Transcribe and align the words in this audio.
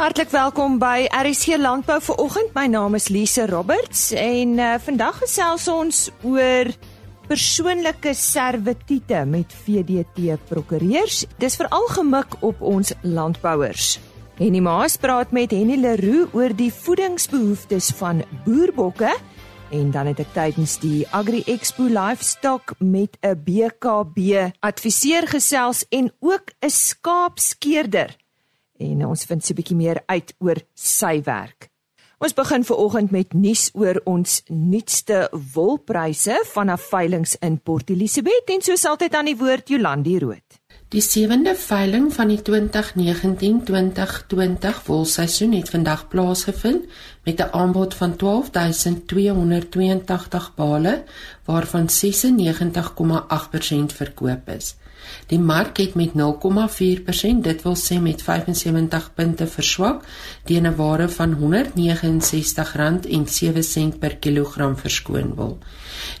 Hartlik 0.00 0.30
welkom 0.32 0.78
by 0.80 1.10
RSC 1.12 1.58
Landbou 1.60 1.98
vir 2.00 2.16
oggend. 2.22 2.54
My 2.56 2.62
naam 2.72 2.94
is 2.96 3.10
Lise 3.12 3.42
Roberts 3.50 4.06
en 4.16 4.54
uh, 4.56 4.68
vandag 4.80 5.18
gesels 5.20 5.66
ons 5.68 5.98
oor 6.24 6.70
persoonlike 7.28 8.14
servitute 8.16 9.18
met 9.28 9.52
VDT 9.66 10.38
prokureurs. 10.48 11.26
Dis 11.36 11.58
veral 11.60 11.84
gemik 11.92 12.38
op 12.40 12.62
ons 12.64 12.94
landbouers. 13.04 13.98
Henny 14.38 14.62
Maas 14.64 14.96
praat 14.96 15.36
met 15.36 15.52
Henny 15.52 15.76
Leroux 15.82 16.32
oor 16.32 16.56
die 16.56 16.70
voedingsbehoeftes 16.72 17.90
van 18.00 18.24
boerbokke 18.46 19.12
en 19.68 19.92
dan 19.92 20.08
het 20.14 20.24
ek 20.24 20.32
tydens 20.32 20.78
die 20.80 21.04
Agri 21.12 21.44
Expo 21.44 21.92
Livestock 21.92 22.72
met 22.80 23.20
'n 23.20 23.36
BKB 23.36 24.48
adviseur 24.64 25.28
gesels 25.28 25.84
en 25.92 26.08
ook 26.24 26.56
'n 26.64 26.72
skaapskeerder 26.72 28.16
en 28.80 29.06
ons 29.06 29.24
vind 29.24 29.44
so 29.44 29.52
'n 29.52 29.56
bietjie 29.56 29.76
meer 29.76 30.02
uit 30.06 30.34
oor 30.38 30.56
sy 30.74 31.22
werk. 31.24 31.70
Ons 32.20 32.34
begin 32.36 32.60
veraloggend 32.68 33.08
met 33.10 33.32
nuus 33.32 33.70
oor 33.72 33.96
ons 34.04 34.42
nuutste 34.52 35.32
wolpryse 35.54 36.36
vanaf 36.52 36.82
veilinge 36.90 37.38
in 37.40 37.56
Port 37.64 37.88
Elizabeth 37.88 38.44
en 38.52 38.60
soos 38.60 38.84
altyd 38.84 39.14
aan 39.16 39.24
die 39.30 39.38
woord 39.40 39.72
Jolandi 39.72 40.18
Rood. 40.20 40.60
Die 40.92 41.00
sewende 41.00 41.56
veiling 41.56 42.12
van 42.12 42.28
die 42.28 42.36
2019-2020 42.42 44.84
wolseisoen 44.84 45.56
het 45.56 45.72
vandag 45.72 46.12
plaasgevind 46.12 46.84
met 47.24 47.38
'n 47.38 47.52
aanbod 47.52 47.94
van 47.94 48.16
12282 48.16 50.54
bale 50.54 51.04
waarvan 51.44 51.90
96,8% 51.90 53.92
verkoop 53.92 54.48
is. 54.48 54.76
Die 55.26 55.38
mark 55.38 55.76
het 55.76 55.94
met 55.94 56.14
0,4%, 56.14 57.44
dit 57.44 57.62
wil 57.62 57.76
sê 57.76 58.00
met 58.00 58.22
75 58.22 59.14
punte 59.14 59.46
verswak 59.46 60.04
teen 60.44 60.66
'n 60.66 60.76
waarde 60.76 61.08
van 61.08 61.34
R169.07 61.34 63.98
per 63.98 64.16
kilogram 64.16 64.76
verskoon 64.76 65.34
wol. 65.34 65.58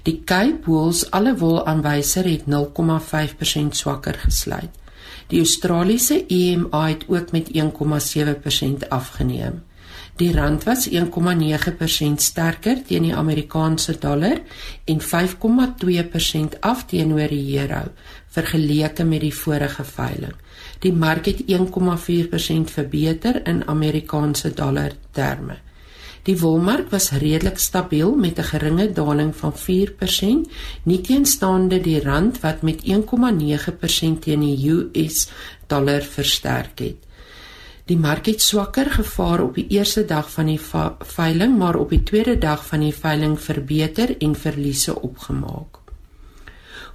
Die 0.02 0.22
Cape 0.24 0.58
Wools 0.64 1.10
alle 1.10 1.36
wol 1.36 1.66
aanwyser 1.66 2.24
het 2.24 2.46
0,5% 2.46 3.76
swakker 3.76 4.14
gesluit. 4.14 4.70
Die 5.26 5.38
Australiese 5.38 6.26
EMA 6.26 6.88
het 6.88 7.04
ook 7.08 7.32
met 7.32 7.48
1,7% 7.52 8.88
afgeneem. 8.88 9.62
Die 10.20 10.32
rand 10.32 10.66
was 10.68 10.84
1,9% 10.92 12.20
sterker 12.20 12.82
teen 12.84 13.06
die 13.06 13.14
Amerikaanse 13.16 13.94
dollar 13.98 14.42
en 14.84 15.00
5,2% 15.00 16.58
af 16.60 16.82
teenoor 16.90 17.32
die 17.32 17.56
euro 17.56 17.86
vergeleke 18.36 19.06
met 19.08 19.24
die 19.24 19.32
vorige 19.32 19.84
veiling. 19.84 20.36
Die 20.84 20.92
mark 20.92 21.30
het 21.30 21.40
1,4% 21.48 22.74
verbeter 22.76 23.40
in 23.48 23.64
Amerikaanse 23.66 24.52
dollar 24.52 24.92
terme. 25.16 25.56
Die 26.28 26.36
wolmark 26.36 26.90
was 26.92 27.12
redelik 27.16 27.58
stabiel 27.58 28.14
met 28.14 28.38
'n 28.38 28.50
geringe 28.52 28.92
daling 28.92 29.36
van 29.36 29.52
4%, 29.56 30.50
nie 30.84 31.00
teenstaande 31.00 31.80
die 31.80 32.00
rand 32.00 32.40
wat 32.40 32.62
met 32.62 32.84
1,9% 32.84 34.22
teen 34.22 34.40
die 34.40 34.70
US 34.70 35.28
dollar 35.66 36.02
versterk 36.02 36.78
het. 36.78 37.09
Die 37.90 37.98
mark 37.98 38.28
het 38.30 38.38
swakker 38.38 38.86
gevaar 38.86 39.40
op 39.42 39.56
die 39.58 39.66
eerste 39.74 40.04
dag 40.06 40.28
van 40.30 40.46
die 40.46 40.60
veiling, 40.62 41.56
maar 41.58 41.74
op 41.74 41.90
die 41.90 42.02
tweede 42.06 42.36
dag 42.38 42.60
van 42.66 42.84
die 42.84 42.94
veiling 42.94 43.32
verbeter 43.42 44.12
en 44.22 44.34
verliese 44.38 44.92
opgemaak. 44.94 45.80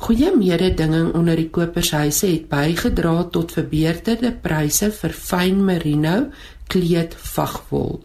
Goeie 0.05 0.29
mededinging 0.37 1.09
onder 1.15 1.35
die 1.35 1.49
kopershuise 1.51 2.29
het 2.29 2.45
bygedra 2.47 3.25
tot 3.35 3.51
verbeterde 3.57 4.31
pryse 4.45 4.87
vir 4.95 5.15
fyn 5.15 5.59
merino 5.67 6.13
kleed 6.71 7.17
vagwol. 7.33 7.99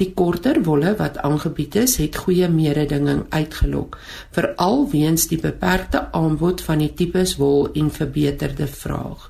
Die 0.00 0.08
korter 0.16 0.62
wolle 0.64 0.94
wat 0.96 1.18
aangebied 1.20 1.76
is, 1.82 1.98
het 2.00 2.16
goeie 2.24 2.48
mededinging 2.48 3.26
uitgelok, 3.28 3.98
veral 4.32 4.86
weens 4.94 5.28
die 5.28 5.40
beperkte 5.44 6.06
aanbod 6.16 6.64
van 6.64 6.80
die 6.86 6.94
tipes 7.02 7.36
wol 7.36 7.68
en 7.74 7.92
verbeterde 8.00 8.66
vraag. 8.66 9.29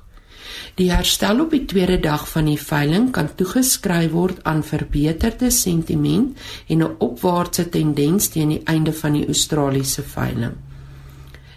Die 0.81 0.89
herstel 0.89 1.43
op 1.43 1.51
die 1.53 1.67
tweede 1.69 1.99
dag 2.01 2.23
van 2.25 2.47
die 2.49 2.57
veiling 2.57 3.11
kan 3.13 3.27
toegeskryf 3.37 4.09
word 4.15 4.39
aan 4.49 4.63
verbeterde 4.65 5.51
sentiment 5.53 6.39
en 6.73 6.81
'n 6.81 6.95
opwaartse 7.07 7.69
tendens 7.69 8.31
teen 8.33 8.49
die 8.49 8.63
einde 8.65 8.93
van 9.01 9.13
die 9.13 9.27
Australiese 9.27 10.01
veiling. 10.01 10.55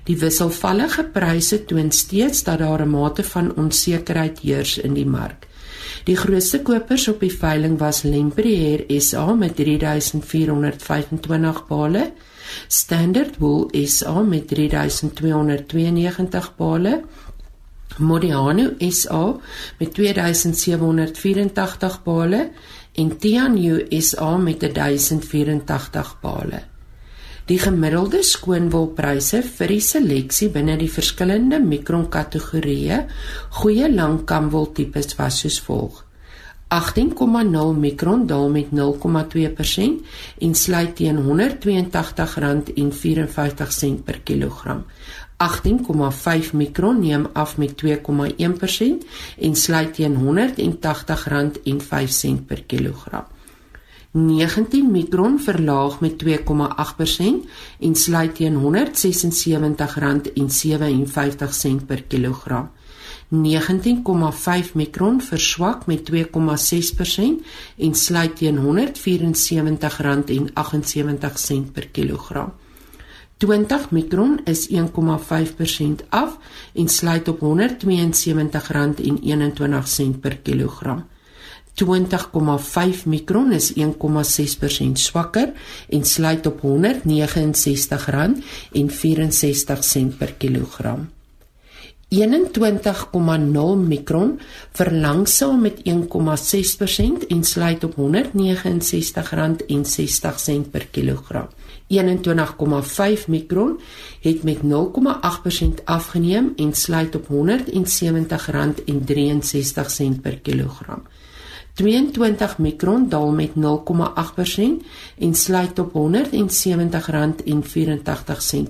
Die 0.05 0.19
wisselvallige 0.19 1.05
pryse 1.05 1.65
toon 1.65 1.91
steeds 1.91 2.45
dat 2.45 2.59
daar 2.59 2.85
'n 2.85 2.91
mate 2.91 3.23
van 3.23 3.57
onsekerheid 3.57 4.39
heers 4.39 4.79
in 4.79 4.95
die 4.95 5.07
mark. 5.07 5.47
Die 6.05 6.17
grootste 6.17 6.63
kopers 6.63 7.09
op 7.09 7.21
die 7.21 7.33
veiling 7.33 7.79
was 7.79 8.03
Lempriere 8.03 9.01
SA 9.01 9.35
met 9.35 9.57
3425 9.57 11.67
bale, 11.67 12.13
Standard 12.69 13.39
Wool 13.39 13.69
SA 13.87 14.23
met 14.23 14.49
3292 14.49 16.57
bale, 16.57 17.03
Modiano 17.99 18.71
SA 18.91 19.37
met 19.79 19.95
2784 19.95 22.03
bale 22.03 22.51
en 22.93 23.19
Tianyu 23.19 23.87
SA 24.01 24.37
met 24.37 24.61
1084 24.61 26.17
bale. 26.21 26.63
Die 27.45 27.59
gemiddelde 27.61 28.23
skoonwolpryse 28.25 29.43
vir 29.45 29.69
die 29.69 29.83
seleksie 29.85 30.49
binne 30.55 30.79
die 30.81 30.89
verskillende 30.89 31.61
mikron 31.61 32.09
kategorieë 32.09 33.05
goeie 33.61 33.91
langkamwol 33.93 34.73
tipes 34.73 35.13
was 35.19 35.45
soos 35.45 35.61
volg: 35.67 36.05
18,0 36.73 37.77
mikron 37.79 38.27
daal 38.27 38.49
met 38.51 38.67
0,2% 38.73 40.03
en 40.47 40.55
sluit 40.55 40.97
teen 40.97 41.19
R182,54 41.21 44.03
per 44.05 44.21
kilogram. 44.25 44.85
18,5 45.37 46.53
mikron 46.53 47.01
neem 47.01 47.27
af 47.33 47.57
met 47.57 47.83
2,1% 47.85 47.89
en 49.39 49.55
sluit 49.55 49.95
teen 49.95 50.17
R180,05 50.17 50.23
per 52.47 52.63
kilogram. 52.67 53.25
19 54.11 54.91
mikron 54.91 55.41
verlaag 55.41 56.01
met 56.01 56.25
2,8% 56.25 56.29
en 57.81 57.95
sluit 57.95 58.35
teen 58.35 58.55
R176,57 58.55 58.61
per 61.87 62.03
kilogram. 62.03 62.71
19,5 63.31 63.37
mikron 64.75 65.21
verswak 65.21 65.87
met 65.87 66.11
2,6% 66.11 66.17
en 67.77 67.95
sluit 67.95 68.37
teen 68.37 68.59
R174,78 68.59 68.65
per 71.73 71.89
kilogram. 71.89 72.53
20 73.37 73.91
mikron 73.91 74.41
is 74.45 74.69
1,5% 74.71 74.77
af 76.09 76.29
en 76.73 76.89
sluit 76.89 77.29
op 77.29 77.41
R172,21 77.41 77.47
per 80.21 80.37
kilogram. 80.43 81.05
20,5 81.75 83.05
mikron 83.05 83.53
is 83.53 83.73
1,6% 83.73 84.93
swakker 84.95 85.53
en 85.89 86.05
sluit 86.05 86.47
op 86.47 86.61
R169,64 86.63 86.67
per 90.19 90.33
kilogram. 90.39 91.09
21,0 92.15 92.19
mikron 93.87 94.41
verlangsaam 94.73 95.61
met 95.61 95.83
1,6% 95.83 95.85
en 97.29 97.45
sluit 97.45 97.85
op 97.85 97.95
R169,60 97.97 98.01
per 100.71 100.87
kilogram. 100.91 101.49
21,5 102.03 103.27
mikron 103.27 103.81
het 104.21 104.43
met 104.43 104.59
0,8% 104.63 104.69
afgeneem 105.85 106.53
en 106.57 106.75
sluit 106.75 107.15
op 107.15 107.25
R170,63 107.25 107.31
per 110.23 110.39
kilogram. 110.39 111.03
22 111.75 112.59
mikron 112.59 113.09
daal 113.09 113.31
met 113.31 113.51
0,8% 113.57 113.61
en 115.19 115.35
sluit 115.35 115.79
op 115.79 115.93
R170,84 115.93 115.99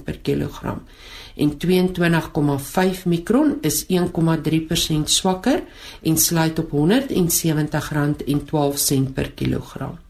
per 0.04 0.18
kilogram. 0.18 0.82
En 1.36 1.56
22,5 1.66 1.72
mikron 3.04 3.56
is 3.60 3.86
1,3% 3.86 3.92
swakker 5.04 5.62
en 6.02 6.18
sluit 6.18 6.58
op 6.58 6.70
R170,12 6.70 6.76
per 9.14 9.32
kilogram. 9.32 10.03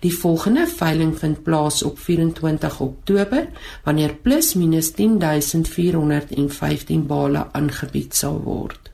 Die 0.00 0.14
volgende 0.14 0.66
veiling 0.66 1.18
vind 1.18 1.42
plaas 1.42 1.82
op 1.82 1.98
24 1.98 2.80
Oktober 2.80 3.48
wanneer 3.84 4.14
plus 4.14 4.54
minus 4.54 4.92
10415 4.94 7.06
bale 7.06 7.52
aangebied 7.52 8.14
sal 8.14 8.42
word. 8.42 8.92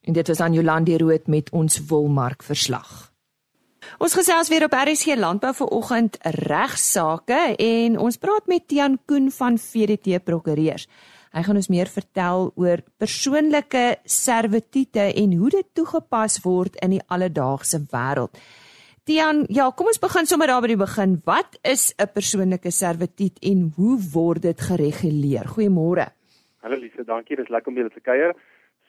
En 0.00 0.12
dit 0.12 0.28
was 0.28 0.40
aan 0.40 0.52
Jolandi 0.52 0.96
Rood 0.96 1.26
met 1.26 1.50
ons 1.50 1.80
wolmark 1.86 2.42
verslag. 2.42 3.12
Ons 3.98 4.14
gesels 4.14 4.48
weer 4.48 4.64
op 4.64 4.74
RSC 4.76 5.16
Landbou 5.16 5.52
vir 5.56 5.72
oggend 5.76 6.18
regsaake 6.22 7.40
en 7.56 7.98
ons 7.98 8.20
praat 8.20 8.46
met 8.46 8.68
Tian 8.68 8.98
Koen 9.06 9.30
van 9.32 9.58
VDT 9.58 10.20
Prokureurs. 10.24 10.86
Hy 11.30 11.44
gaan 11.46 11.60
ons 11.60 11.70
meer 11.70 11.86
vertel 11.86 12.48
oor 12.58 12.80
persoonlike 12.98 13.84
servitute 14.04 15.04
en 15.22 15.36
hoe 15.38 15.50
dit 15.54 15.68
toegepas 15.78 16.40
word 16.42 16.78
in 16.82 16.96
die 16.96 17.04
alledaagse 17.06 17.78
wêreld. 17.92 18.34
Tian, 19.08 19.46
ja, 19.48 19.64
kom 19.72 19.88
ons 19.88 19.98
begin 20.00 20.26
sommer 20.28 20.50
daar 20.50 20.60
by 20.60 20.68
die 20.74 20.76
begin. 20.76 21.14
Wat 21.24 21.56
is 21.64 21.94
'n 21.96 22.12
persoonlike 22.12 22.70
servituut 22.70 23.38
en 23.40 23.72
hoe 23.76 23.96
word 24.12 24.42
dit 24.42 24.60
gereguleer? 24.60 25.46
Goeiemôre. 25.54 26.12
Hallo 26.60 26.76
Lise, 26.76 27.04
dankie. 27.04 27.36
Dit 27.36 27.46
is 27.46 27.50
lekker 27.50 27.72
om 27.72 27.76
julle 27.76 27.90
te 27.90 28.00
kuier. 28.00 28.34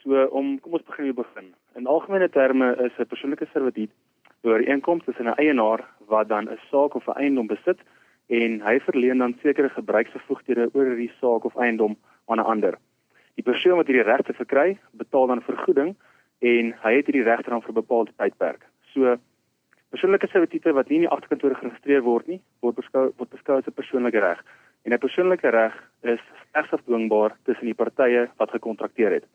So 0.04 0.26
om 0.32 0.60
kom 0.60 0.74
ons 0.74 0.84
begin 0.84 1.04
hier 1.06 1.14
begin. 1.14 1.54
In 1.76 1.88
algemene 1.88 2.30
terme 2.30 2.76
is 2.76 2.92
'n 3.00 3.08
persoonlike 3.08 3.48
servituut 3.54 3.90
'n 4.44 4.48
ooreenkoms 4.48 5.06
tussen 5.06 5.28
'n 5.28 5.40
eienaar 5.40 5.88
wat 6.08 6.28
dan 6.28 6.50
'n 6.50 6.60
saak 6.70 6.96
of 6.96 7.08
'n 7.08 7.18
eiendom 7.18 7.48
besit 7.48 7.80
en 8.28 8.62
hy 8.62 8.80
verleen 8.80 9.18
dan 9.18 9.38
sekere 9.42 9.70
gebruiksbevoegdhede 9.70 10.70
oor 10.74 10.86
hierdie 10.86 11.14
saak 11.22 11.46
of 11.46 11.56
eiendom 11.56 11.96
aan 12.28 12.40
'n 12.40 12.46
ander. 12.46 12.78
Die 13.36 13.44
persoon 13.44 13.78
wat 13.78 13.88
hierdie 13.88 14.12
regte 14.12 14.34
verkry, 14.34 14.78
betaal 14.92 15.28
dan 15.28 15.42
vergoeding 15.42 15.96
en 16.40 16.76
hy 16.84 16.96
het 16.96 17.06
hierdie 17.06 17.24
regte 17.24 17.50
dan 17.50 17.62
vir 17.62 17.72
'n 17.72 17.82
bepaalde 17.84 18.12
tydperk. 18.18 18.68
So 18.94 19.18
persoonlike 19.92 20.28
servitute 20.32 20.74
wat 20.74 20.90
nie 20.90 21.02
in 21.02 21.06
die 21.06 21.12
agterkantoor 21.12 21.56
geregistreer 21.60 22.04
word 22.06 22.28
nie, 22.28 22.40
word 22.64 22.76
beskou 22.80 23.12
word 23.18 23.30
beskou 23.30 23.58
as 23.58 23.68
'n 23.68 23.80
persoonlike 23.80 24.20
reg. 24.20 24.40
En 24.86 24.94
'n 24.94 25.04
persoonlike 25.06 25.50
reg 25.50 25.74
is 26.04 26.20
slegs 26.52 26.72
afdwingbaar 26.72 27.36
tussen 27.46 27.66
die 27.66 27.80
partye 27.84 28.30
wat 28.38 28.52
gekontrakteer 28.52 29.12
het. 29.12 29.26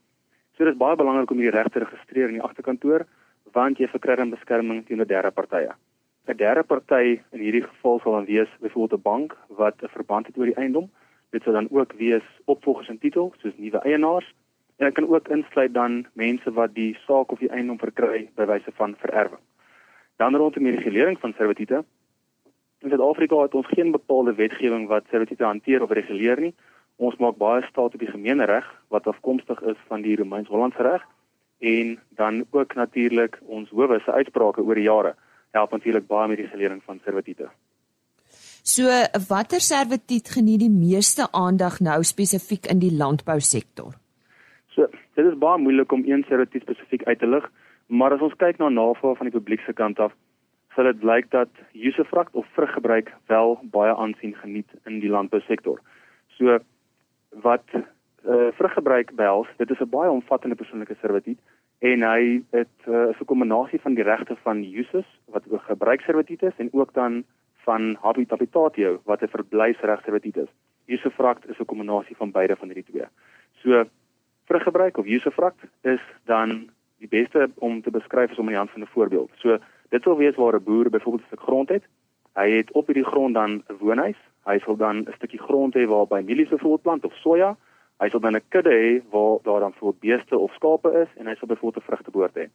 So 0.56 0.64
dit 0.64 0.72
is 0.72 0.78
baie 0.78 0.96
belangrik 0.96 1.30
om 1.30 1.38
hierdie 1.38 1.58
reg 1.58 1.68
te 1.68 1.84
registreer 1.84 2.28
in 2.28 2.38
die 2.40 2.46
agterkantoor 2.48 3.06
want 3.52 3.78
jy 3.78 3.88
verkry 3.88 4.16
dan 4.16 4.30
beskerming 4.30 4.86
teen 4.86 5.00
'n 5.00 5.06
derde 5.06 5.30
partye. 5.30 5.72
'n 6.28 6.36
Derde 6.36 6.62
party 6.62 7.20
in 7.32 7.40
hierdie 7.40 7.62
geval 7.62 8.00
sal 8.00 8.12
dan 8.12 8.24
wees 8.24 8.48
byvoorbeeld 8.60 9.00
'n 9.00 9.02
bank 9.02 9.36
wat 9.48 9.82
'n 9.82 9.88
verband 9.88 10.26
het 10.26 10.38
oor 10.38 10.46
die 10.46 10.56
eiendom. 10.62 10.90
Dit 11.30 11.42
sal 11.42 11.52
dan 11.52 11.68
ook 11.70 11.92
wees 11.92 12.26
opvolgers 12.44 12.88
in 12.88 12.98
titel 12.98 13.34
soos 13.38 13.56
nuwe 13.56 13.78
eienaars 13.78 14.34
en 14.78 14.86
dit 14.86 14.94
kan 14.94 15.08
ook 15.08 15.28
insluit 15.28 15.74
dan 15.74 16.06
mense 16.12 16.52
wat 16.52 16.74
die 16.74 16.98
saak 17.06 17.32
of 17.32 17.38
die 17.38 17.50
eiendom 17.50 17.78
verkry 17.78 18.28
by 18.34 18.44
wyse 18.44 18.72
van 18.72 18.96
vererwing. 18.96 19.44
Dan 20.16 20.36
rondom 20.36 20.64
die 20.64 20.76
regulering 20.76 21.18
van 21.20 21.34
servitute. 21.36 21.84
In 22.84 22.88
Suid-Afrika 22.88 23.42
het 23.42 23.54
ons 23.54 23.66
geen 23.66 23.90
bepaalde 23.90 24.34
wetgewing 24.34 24.86
wat 24.88 25.04
servitute 25.10 25.44
hanteer 25.44 25.82
of 25.82 25.90
reguleer 25.90 26.40
nie. 26.40 26.54
Ons 26.96 27.16
maak 27.20 27.36
baie 27.36 27.62
staat 27.68 27.94
op 27.94 28.00
die 28.00 28.10
gemeenereg 28.10 28.66
wat 28.88 29.06
afkomstig 29.06 29.60
is 29.62 29.78
van 29.88 30.02
die 30.02 30.16
Romeins-Hollandse 30.16 30.82
reg 30.82 31.04
en 31.58 31.98
dan 32.16 32.44
ook 32.50 32.74
natuurlik 32.74 33.38
ons 33.46 33.70
howe 33.70 34.00
se 34.04 34.12
uitsprake 34.12 34.62
oor 34.62 34.74
die 34.74 34.88
jare 34.88 35.14
help 35.56 35.72
natuurlik 35.72 36.06
baie 36.06 36.28
met 36.28 36.40
die 36.40 36.46
regulering 36.46 36.82
van 36.84 37.00
servitute. 37.04 37.48
So 38.66 38.90
watter 39.28 39.60
servituut 39.60 40.28
geniet 40.34 40.60
die 40.64 40.72
meeste 40.72 41.28
aandag 41.32 41.78
nou 41.80 42.00
spesifiek 42.04 42.66
in 42.72 42.80
die 42.82 42.92
landbousektor? 42.92 43.94
So 44.74 44.88
dit 45.16 45.24
is 45.24 45.38
baie 45.38 45.60
moeilik 45.62 45.92
om 45.92 46.02
een 46.04 46.24
servituut 46.28 46.66
spesifiek 46.66 47.06
uit 47.06 47.18
te 47.18 47.28
lig, 47.30 47.46
maar 47.86 48.12
as 48.12 48.20
ons 48.20 48.36
kyk 48.36 48.58
na 48.58 48.68
navraag 48.68 49.16
van 49.16 49.26
die 49.30 49.38
publiek 49.38 49.60
se 49.60 49.72
kant 49.72 49.98
af, 49.98 50.12
sal 50.74 50.84
dit 50.84 50.98
blyk 51.00 51.30
dat 51.30 51.48
usufruct 51.72 52.34
of 52.34 52.46
vruggebruik 52.52 53.12
wel 53.26 53.58
baie 53.62 53.94
aansien 53.94 54.34
geniet 54.34 54.68
in 54.84 55.00
die 55.00 55.10
landbousektor. 55.10 55.80
So 56.36 56.58
wat 57.42 57.64
uh, 57.72 58.50
vruggebruik 58.58 59.14
behels, 59.16 59.48
dit 59.56 59.70
is 59.70 59.80
'n 59.80 59.88
baie 59.88 60.10
omvattende 60.10 60.56
persoonlike 60.56 60.96
servituut 61.00 61.38
en 61.78 62.02
hy 62.02 62.42
het 62.50 62.76
uh, 62.88 63.08
'n 63.20 63.24
kombinasie 63.24 63.80
van 63.80 63.94
die 63.94 64.04
regte 64.04 64.36
van 64.42 64.64
uses 64.64 65.08
wat 65.24 65.46
'n 65.46 65.58
gebruiksservituut 65.58 66.42
is 66.42 66.56
en 66.56 66.68
ook 66.72 66.92
dan 66.92 67.24
van 67.64 67.96
habitatio 68.00 69.00
wat 69.04 69.22
'n 69.22 69.34
verblyfsregservituut 69.36 70.36
is. 70.36 70.52
Usufruct 70.86 71.48
is 71.48 71.58
'n 71.58 71.64
kombinasie 71.64 72.16
van 72.16 72.30
beide 72.30 72.56
van 72.56 72.68
hierdie 72.68 72.90
twee. 72.90 73.08
So 73.62 73.84
vruggebruik 74.44 74.98
of 74.98 75.06
usufruct 75.06 75.60
is 75.82 76.00
dan 76.24 76.70
die 76.98 77.08
beste 77.08 77.50
om 77.54 77.82
te 77.82 77.90
beskryf 77.90 78.30
is 78.30 78.38
om 78.38 78.48
in 78.48 78.54
die 78.54 78.62
hand 78.62 78.70
van 78.70 78.82
'n 78.82 78.94
voorbeeld. 78.94 79.30
So 79.36 79.58
dit 79.88 80.02
sou 80.02 80.16
wees 80.16 80.36
waar 80.36 80.54
'n 80.54 80.64
boer 80.64 80.90
byvoorbeeld 80.90 81.22
'n 81.22 81.26
stuk 81.26 81.40
grond 81.40 81.68
het. 81.68 81.82
Hy 82.34 82.50
het 82.50 82.72
op 82.72 82.86
hierdie 82.86 83.10
grond 83.12 83.34
dan 83.34 83.62
'n 83.68 83.76
woonhuis 83.78 84.20
Hy 84.46 84.60
sal 84.62 84.76
dan 84.76 84.96
'n 85.02 85.14
stukkie 85.16 85.42
grond 85.42 85.74
hê 85.74 85.84
waar 85.86 86.06
by 86.06 86.20
mielies 86.24 86.48
byvoorbeeld 86.48 86.82
plant 86.82 87.04
of 87.04 87.14
soja. 87.14 87.56
Hy 87.98 88.08
sal 88.08 88.20
dan 88.20 88.36
'n 88.36 88.48
kudde 88.48 88.70
hê 88.70 89.02
waar 89.10 89.38
daar 89.42 89.60
dan 89.60 89.70
byvoorbeeld 89.70 90.00
beeste 90.00 90.38
of 90.38 90.52
skape 90.52 90.90
is 91.02 91.10
en 91.18 91.26
hy 91.26 91.34
sal 91.34 91.48
byvoorbeeld 91.48 91.82
'n 91.82 91.88
vrugteboord 91.88 92.34
hê. 92.34 92.46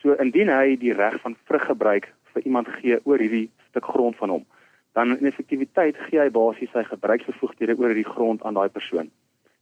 So 0.00 0.12
indien 0.12 0.48
hy 0.48 0.76
die 0.76 0.92
reg 0.92 1.20
van 1.20 1.36
vruggebruik 1.44 2.12
vir 2.32 2.42
iemand 2.42 2.68
gee 2.68 2.98
oor 3.04 3.18
hierdie 3.18 3.50
stuk 3.68 3.84
grond 3.84 4.16
van 4.16 4.28
hom, 4.28 4.44
dan 4.92 5.18
in 5.18 5.26
effektiwiteit 5.26 5.96
gee 5.96 6.20
hy 6.20 6.30
basies 6.30 6.70
sy 6.70 6.82
gebruiksbevoegdhede 6.82 7.78
oor 7.78 7.86
hierdie 7.86 8.12
grond 8.14 8.42
aan 8.42 8.54
daai 8.54 8.68
persoon. 8.68 9.10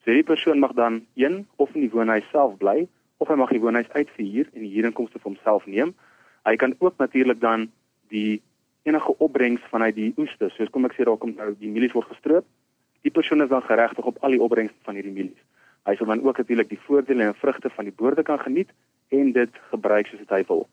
So 0.01 0.11
hierdie 0.11 0.33
persoon 0.35 0.59
mag 0.59 0.73
dan 0.73 1.07
een 1.15 1.47
of 1.57 1.75
in 1.75 1.81
die 1.81 1.91
woonhuis 1.91 2.31
self 2.31 2.57
bly 2.57 2.89
of 3.19 3.29
hy 3.29 3.37
mag 3.39 3.51
die 3.55 3.63
woonhuis 3.63 3.91
uitverhuur 3.95 4.51
en 4.55 4.63
die 4.63 4.73
huurinkomste 4.75 5.19
vir 5.19 5.31
homself 5.33 5.67
neem. 5.67 5.95
Hy 6.47 6.55
kan 6.57 6.75
ook 6.79 6.99
natuurlik 7.03 7.41
dan 7.41 7.69
die 8.15 8.41
enige 8.89 9.15
opbrengs 9.19 9.65
vanuit 9.71 9.95
die 9.95 10.13
oeste. 10.17 10.51
So 10.55 10.67
kom 10.73 10.87
ek 10.89 10.95
sê 10.97 11.05
daar 11.05 11.19
kom 11.21 11.35
nou 11.37 11.51
die 11.59 11.71
mielies 11.73 11.95
word 11.97 12.09
gestroop. 12.13 12.47
Die 13.07 13.15
persoon 13.15 13.43
is 13.45 13.51
dan 13.51 13.63
geregtig 13.67 14.07
op 14.07 14.19
al 14.23 14.37
die 14.37 14.43
opbrengs 14.43 14.75
van 14.87 14.99
hierdie 14.99 15.15
mielies. 15.15 15.43
Hy 15.89 15.97
sal 15.97 16.11
dan 16.11 16.23
ook 16.25 16.39
natuurlik 16.39 16.71
die 16.71 16.81
voordele 16.87 17.31
en 17.31 17.37
vrugte 17.39 17.71
van 17.75 17.89
die 17.89 17.95
boorde 17.95 18.23
kan 18.23 18.41
geniet 18.43 18.73
en 19.15 19.33
dit 19.33 19.61
gebruik 19.71 20.11
soos 20.11 20.25
hy 20.29 20.43
wil. 20.49 20.67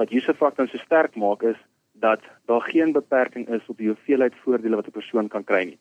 Wat 0.00 0.10
Josefak 0.10 0.56
dan 0.56 0.70
so 0.70 0.80
sterk 0.82 1.16
maak 1.16 1.44
is 1.46 1.58
dat 2.00 2.24
daar 2.48 2.64
geen 2.72 2.92
beperking 2.92 3.48
is 3.48 3.66
op 3.68 3.78
die 3.78 3.90
hoeveelheid 3.92 4.34
voordele 4.44 4.76
wat 4.76 4.88
'n 4.88 4.98
persoon 4.98 5.28
kan 5.28 5.44
kry 5.44 5.64
nie. 5.64 5.78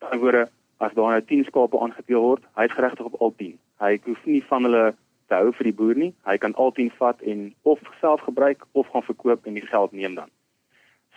In 0.00 0.06
ander 0.06 0.20
woorde, 0.20 0.48
as 0.80 0.94
daar 0.96 1.12
nou 1.12 1.22
10 1.28 1.44
skape 1.44 1.78
aangeteel 1.78 2.22
word, 2.24 2.44
hy 2.56 2.64
is 2.68 2.76
geregtig 2.76 3.08
op 3.08 3.20
al 3.20 3.32
10. 3.36 3.56
Hy 3.84 3.92
hoef 4.06 4.26
nie 4.28 4.40
van 4.48 4.68
hulle 4.68 4.84
te 5.28 5.38
hou 5.38 5.52
vir 5.58 5.68
die 5.68 5.76
boer 5.76 5.98
nie. 6.02 6.12
Hy 6.26 6.36
kan 6.42 6.56
al 6.56 6.72
10 6.76 6.90
vat 6.98 7.20
en 7.32 7.50
of 7.68 7.82
self 8.00 8.24
gebruik 8.26 8.64
of 8.72 8.88
gaan 8.92 9.04
verkoop 9.06 9.46
en 9.46 9.58
die 9.58 9.66
geld 9.66 9.92
neem 9.92 10.16
dan. 10.18 10.32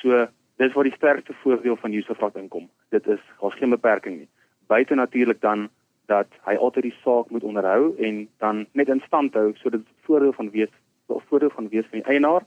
So 0.04 0.26
dis 0.62 0.76
waar 0.76 0.90
die 0.90 0.98
sterkste 0.98 1.36
voordeel 1.44 1.80
van 1.82 1.96
Usafat 1.96 2.36
inkom. 2.42 2.68
Dit 2.94 3.08
is 3.08 3.24
daar's 3.40 3.58
geen 3.60 3.74
beperking 3.74 4.20
nie. 4.20 4.30
Buite 4.68 4.96
natuurlik 5.00 5.42
dan 5.42 5.70
dat 6.12 6.28
hy 6.48 6.56
altyd 6.60 6.90
die 6.90 6.98
saak 7.04 7.32
moet 7.32 7.48
onderhou 7.48 7.94
en 7.98 8.26
dan 8.44 8.66
net 8.74 8.92
in 8.92 9.02
stand 9.08 9.34
hou 9.40 9.54
sodat 9.62 9.86
dit 9.86 10.08
voordeel 10.08 10.36
van 10.36 10.52
wees 10.52 10.74
of 11.08 11.24
voordeel 11.32 11.54
van 11.56 11.70
wees 11.72 11.88
van 11.90 12.02
die 12.02 12.10
eienaar 12.12 12.44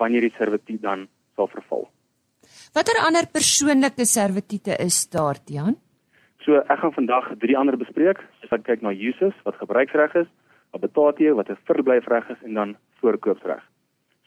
wanneer 0.00 0.24
die 0.26 0.34
servituut 0.38 0.82
dan 0.82 1.08
sal 1.36 1.48
verval. 1.52 1.88
Watter 2.74 2.98
ander 3.04 3.28
persoonlike 3.30 4.04
servitute 4.08 4.76
is 4.80 5.04
daar, 5.08 5.38
Jan? 5.46 5.76
So 6.44 6.60
ek 6.68 6.78
gaan 6.78 6.92
vandag 6.92 7.32
drie 7.38 7.56
ander 7.58 7.76
bespreek. 7.76 8.20
Ons 8.40 8.50
gaan 8.50 8.62
kyk 8.62 8.82
na 8.82 8.92
uses 8.92 9.34
wat 9.44 9.56
gebruiksreg 9.56 10.14
is, 10.14 10.28
habitatio 10.72 11.34
wat 11.34 11.50
'n 11.50 11.58
verblyfreg 11.64 12.30
is 12.30 12.42
en 12.44 12.54
dan 12.54 12.76
voorkoopsreg. 13.00 13.62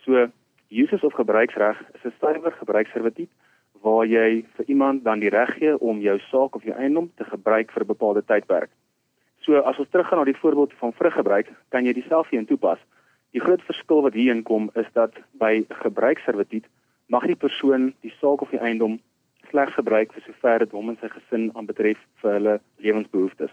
So 0.04 0.28
Uses 0.70 1.02
of 1.02 1.14
gebruiksreg 1.14 1.80
is 1.94 2.04
'n 2.04 2.14
suiwer 2.20 2.52
gebruiksservituut 2.52 3.30
waar 3.82 4.06
jy 4.06 4.46
vir 4.56 4.66
iemand 4.68 5.04
dan 5.04 5.20
die 5.20 5.30
reg 5.30 5.54
gee 5.58 5.80
om 5.80 6.00
jou 6.00 6.20
saak 6.20 6.56
of 6.56 6.64
jou 6.64 6.76
eiendom 6.76 7.12
te 7.16 7.24
gebruik 7.24 7.72
vir 7.72 7.84
'n 7.84 7.88
bepaalde 7.88 8.24
tydperk. 8.26 8.70
So 9.40 9.56
as 9.56 9.78
ons 9.78 9.90
teruggaan 9.90 10.20
na 10.20 10.26
die 10.26 10.42
voorbeeld 10.42 10.74
van 10.74 10.94
vruggebruik, 10.94 11.48
kan 11.70 11.86
jy 11.86 11.94
dieselfde 11.94 12.38
een 12.38 12.46
toepas. 12.46 12.80
Die 13.32 13.42
groot 13.42 13.62
verskil 13.62 14.02
wat 14.02 14.14
hier 14.14 14.36
inkom 14.36 14.70
is 14.74 14.88
dat 14.94 15.14
by 15.32 15.66
gebruiksservituut 15.70 16.66
mag 17.08 17.26
die 17.26 17.36
persoon 17.36 17.94
die 18.02 18.14
saak 18.20 18.42
of 18.42 18.50
die 18.50 18.60
eiendom 18.60 19.00
slegs 19.50 19.74
gebruik 19.74 20.14
vir 20.14 20.24
sover 20.26 20.60
dit 20.60 20.72
hom 20.72 20.90
en 20.90 20.98
sy 21.02 21.10
gesin 21.10 21.52
aanbetref 21.54 22.00
vir 22.22 22.32
hulle 22.38 22.60
lewensbehoeftes. 22.78 23.52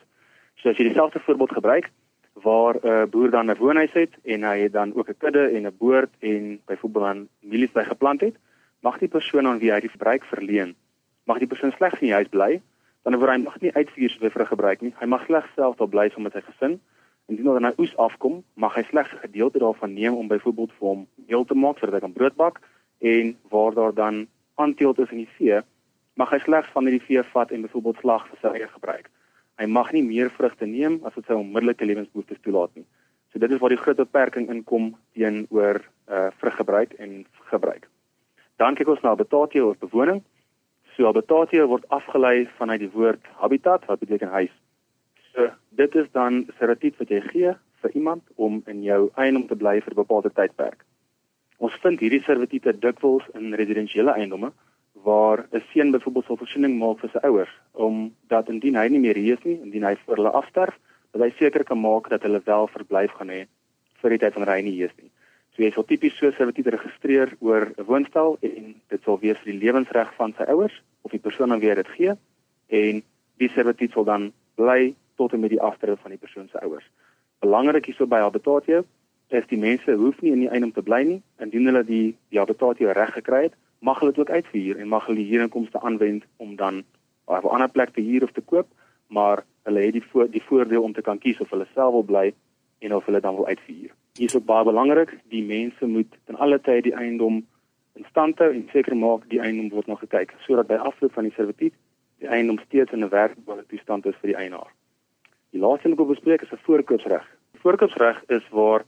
So 0.61 0.71
as 0.71 0.79
jy 0.79 0.89
dieselfde 0.89 1.21
voorbeeld 1.21 1.53
gebruik, 1.53 1.91
waar 2.43 2.75
'n 2.75 2.89
uh, 2.89 3.07
boer 3.07 3.31
dan 3.31 3.51
'n 3.51 3.57
woonhuis 3.57 3.93
het 3.93 4.13
en 4.23 4.43
hy 4.43 4.59
het 4.59 4.73
dan 4.73 4.95
ook 4.95 5.09
'n 5.09 5.19
kudde 5.19 5.45
en 5.49 5.67
'n 5.67 5.77
boord 5.79 6.11
en 6.19 6.61
byvoorbeeld 6.67 7.05
dan 7.05 7.29
mielies 7.41 7.73
by 7.73 7.85
geplant 7.85 8.21
het, 8.21 8.37
mag 8.81 8.99
die 8.99 9.09
persoon 9.09 9.47
aan 9.47 9.59
wie 9.59 9.73
hy 9.73 9.81
die 9.81 9.95
verbruik 9.97 10.25
verleen, 10.25 10.75
mag 11.25 11.39
die 11.39 11.47
persoon 11.47 11.73
slegs 11.73 12.01
in 12.01 12.07
die 12.07 12.19
huis 12.21 12.29
bly, 12.29 12.61
dan 13.03 13.19
word 13.19 13.31
hy 13.31 13.39
mag 13.43 13.61
nie 13.61 13.73
uitvier 13.73 14.17
vir 14.21 14.31
vir 14.31 14.47
gebruik 14.47 14.81
nie. 14.81 14.95
Hy 15.01 15.07
mag 15.07 15.25
slegs 15.27 15.55
self 15.55 15.77
daar 15.77 15.89
bly 15.89 16.09
saam 16.09 16.23
met 16.23 16.33
sy 16.33 16.41
gesin. 16.41 16.81
Indien 17.29 17.45
daar 17.45 17.61
'n 17.61 17.81
oes 17.81 17.97
afkom, 17.97 18.45
mag 18.55 18.75
hy 18.75 18.83
slegs 18.83 19.13
'n 19.13 19.25
gedeelte 19.27 19.59
daarvan 19.59 19.95
neem 19.95 20.15
om 20.15 20.29
byvoorbeeld 20.29 20.73
vir 20.79 20.89
hom 20.89 21.07
meel 21.29 21.45
te 21.45 21.55
maak 21.55 21.79
sodat 21.79 21.95
hy 21.95 22.01
kan 22.01 22.13
brood 22.13 22.37
bak 22.37 22.61
en 23.01 23.37
waar 23.49 23.75
daar 23.75 23.95
dan 23.95 24.27
aanteelt 24.55 24.99
is 24.99 25.11
in 25.11 25.17
die 25.17 25.35
vee, 25.37 25.63
mag 26.17 26.31
hy 26.31 26.39
slegs 26.39 26.73
van 26.73 26.87
hierdie 26.87 27.07
vee 27.07 27.23
vat 27.35 27.51
en 27.51 27.63
byvoorbeeld 27.63 28.01
slag 28.01 28.27
vir 28.29 28.39
sy 28.43 28.57
eie 28.59 28.69
gebruik 28.69 29.11
hy 29.61 29.67
mag 29.71 29.93
nie 29.95 30.03
meer 30.03 30.31
vrugte 30.35 30.67
neem 30.67 30.99
as 31.07 31.15
wat 31.17 31.27
sy 31.29 31.37
onmiddellike 31.39 31.87
lewensbehoeftes 31.87 32.43
toelaat 32.43 32.73
nie. 32.75 32.87
So 33.31 33.43
dit 33.43 33.51
is 33.51 33.61
waar 33.63 33.75
die 33.75 33.81
groot 33.81 33.99
beperking 33.99 34.49
inkom 34.51 34.93
teenoor 35.15 35.83
uh 36.11 36.29
vruggebruik 36.41 36.95
en 37.03 37.25
gebruik. 37.51 37.89
Dan 38.59 38.79
kyk 38.79 38.91
ons 38.91 39.03
na 39.03 39.15
habitatio 39.15 39.71
of 39.71 39.79
bewoning. 39.83 40.23
So 40.95 41.07
habitatio 41.11 41.67
word 41.71 41.87
afgelei 41.95 42.47
vanuit 42.59 42.83
die 42.85 42.93
woord 42.95 43.23
habitat 43.43 43.87
wat 43.91 44.03
beteken 44.03 44.35
huis. 44.35 44.55
So 45.33 45.51
dit 45.71 45.95
is 45.95 46.11
dan 46.13 46.45
servituut 46.59 46.99
wat 46.99 47.11
jy 47.11 47.23
gee 47.31 47.55
vir 47.83 47.95
iemand 47.95 48.23
om 48.37 48.63
in 48.71 48.83
jou 48.83 49.09
eiendom 49.15 49.49
te 49.49 49.57
bly 49.57 49.81
vir 49.81 49.93
'n 49.93 50.03
bepaalde 50.03 50.31
tydperk. 50.31 50.85
Ons 51.59 51.75
vind 51.83 52.01
hierdie 52.01 52.23
servitute 52.23 52.79
dikwels 52.79 53.27
in 53.35 53.55
residensiële 53.55 54.15
eiendomme 54.15 54.53
waar 55.05 55.47
'n 55.53 55.63
seun 55.73 55.91
byvoorbeeld 55.91 56.27
sal 56.27 56.37
voorsiening 56.37 56.79
maak 56.79 56.99
vir 57.01 57.11
sy 57.11 57.21
ouers 57.29 57.55
om 57.73 58.15
dat 58.29 58.49
indien 58.49 58.77
hy 58.77 58.89
nie 58.89 58.99
meer 59.05 59.17
hier 59.17 59.37
is 59.39 59.45
nie, 59.45 59.61
indien 59.65 59.85
hy 59.85 59.95
vir 60.07 60.17
hulle 60.17 60.31
afsterf, 60.41 60.79
dat 61.13 61.23
hy 61.23 61.31
seker 61.39 61.65
kan 61.65 61.81
maak 61.81 62.09
dat 62.09 62.23
hulle 62.23 62.41
wel 62.45 62.67
verblyf 62.69 63.13
gaan 63.19 63.29
hê 63.29 63.47
vir 64.01 64.11
die 64.11 64.19
tyd 64.19 64.35
wanneer 64.35 64.55
hy 64.55 64.63
nie 64.63 64.77
hier 64.77 64.91
is 64.91 64.97
nie. 65.03 65.11
So 65.55 65.63
jy 65.63 65.71
sal 65.71 65.87
tipies 65.87 66.17
so 66.19 66.31
servitut 66.35 66.67
registreer 66.67 67.37
oor 67.41 67.71
'n 67.79 67.87
woonstel 67.87 68.39
en 68.43 68.75
dit 68.89 69.03
sal 69.05 69.21
wees 69.21 69.39
vir 69.39 69.53
die 69.53 69.63
lewensreg 69.65 70.11
van 70.17 70.35
sy 70.39 70.45
ouers 70.51 70.83
of 71.03 71.11
die 71.11 71.23
persoon 71.27 71.53
aan 71.53 71.61
wie 71.61 71.71
hy 71.71 71.77
dit 71.77 71.93
gee 71.97 72.17
en 72.69 73.03
die 73.39 73.51
servitut 73.55 73.93
sal 73.93 74.05
dan 74.05 74.33
bly 74.57 74.95
tot 75.17 75.33
en 75.33 75.41
met 75.41 75.51
die 75.51 75.61
afsterwe 75.61 75.97
van 75.97 76.11
die 76.11 76.19
persoon 76.19 76.49
se 76.49 76.59
ouers. 76.59 76.85
Belangrik 77.41 77.87
hierso 77.87 78.07
by 78.07 78.19
habitatio 78.19 78.85
is 79.29 79.47
die 79.47 79.59
mense 79.59 79.95
hoef 79.95 80.21
nie 80.23 80.33
in 80.33 80.41
die 80.41 80.51
eiendom 80.51 80.73
te 80.73 80.83
bly 80.83 81.03
nie 81.05 81.23
indien 81.39 81.67
hulle 81.67 81.85
die 81.85 82.17
die 82.31 82.39
habitatio 82.39 82.93
reg 82.93 83.15
gekry 83.15 83.43
het 83.45 83.55
mag 83.85 83.99
hulle 84.01 84.13
dit 84.13 84.21
ook 84.21 84.31
uitverhuur 84.31 84.79
en 84.81 84.89
mag 84.89 85.07
hulle 85.07 85.21
die 85.21 85.31
huurinkomste 85.33 85.81
aanwend 85.81 86.25
om 86.37 86.57
dan 86.57 86.85
op 87.25 87.45
'n 87.45 87.55
ander 87.57 87.71
plek 87.71 87.91
te 87.91 88.01
huur 88.01 88.23
of 88.23 88.33
te 88.33 88.41
koop, 88.41 88.69
maar 89.07 89.45
hulle 89.63 89.81
het 89.81 89.93
die 89.93 90.05
voor, 90.11 90.31
die 90.31 90.43
voordeel 90.43 90.83
om 90.83 90.93
te 90.93 91.03
kan 91.03 91.19
kies 91.19 91.41
of 91.41 91.51
hulle 91.51 91.67
self 91.75 91.93
wil 91.93 92.03
bly 92.03 92.33
en 92.79 92.95
of 92.95 93.05
hulle 93.05 93.21
dan 93.21 93.35
wil 93.35 93.47
uitverhuur. 93.47 93.93
Hier 94.15 94.27
is 94.27 94.37
ook 94.37 94.45
baie 94.45 94.65
belangrik, 94.65 95.19
die 95.29 95.45
mense 95.45 95.87
moet 95.87 96.17
ten 96.25 96.37
alle 96.37 96.61
tye 96.61 96.83
die 96.83 96.95
eiendom 96.95 97.47
in 97.95 98.05
stand 98.09 98.39
hou 98.39 98.53
en 98.53 98.69
seker 98.73 98.97
maak 98.97 99.29
die 99.29 99.41
eiendom 99.41 99.69
word 99.69 99.87
nog 99.87 99.99
gekyk 99.99 100.35
sodat 100.47 100.67
by 100.67 100.75
afloop 100.75 101.13
van 101.13 101.25
die 101.25 101.37
servitut 101.37 101.75
die 102.19 102.29
eiendom 102.29 102.59
steeds 102.59 102.93
in 102.93 103.05
'n 103.05 103.09
werkbare 103.09 103.65
toestand 103.67 104.07
is 104.07 104.17
vir 104.21 104.29
die 104.33 104.37
eienaar. 104.37 104.71
Die 105.51 105.61
laaste 105.61 105.89
ding 105.89 105.99
wat 105.99 106.07
ek 106.07 106.15
bespreek 106.15 106.43
is 106.43 106.53
'n 106.53 106.65
voorkoopsreg. 106.67 107.27
Voorkoopsreg 107.63 108.23
is 108.29 108.49
waar 108.51 108.85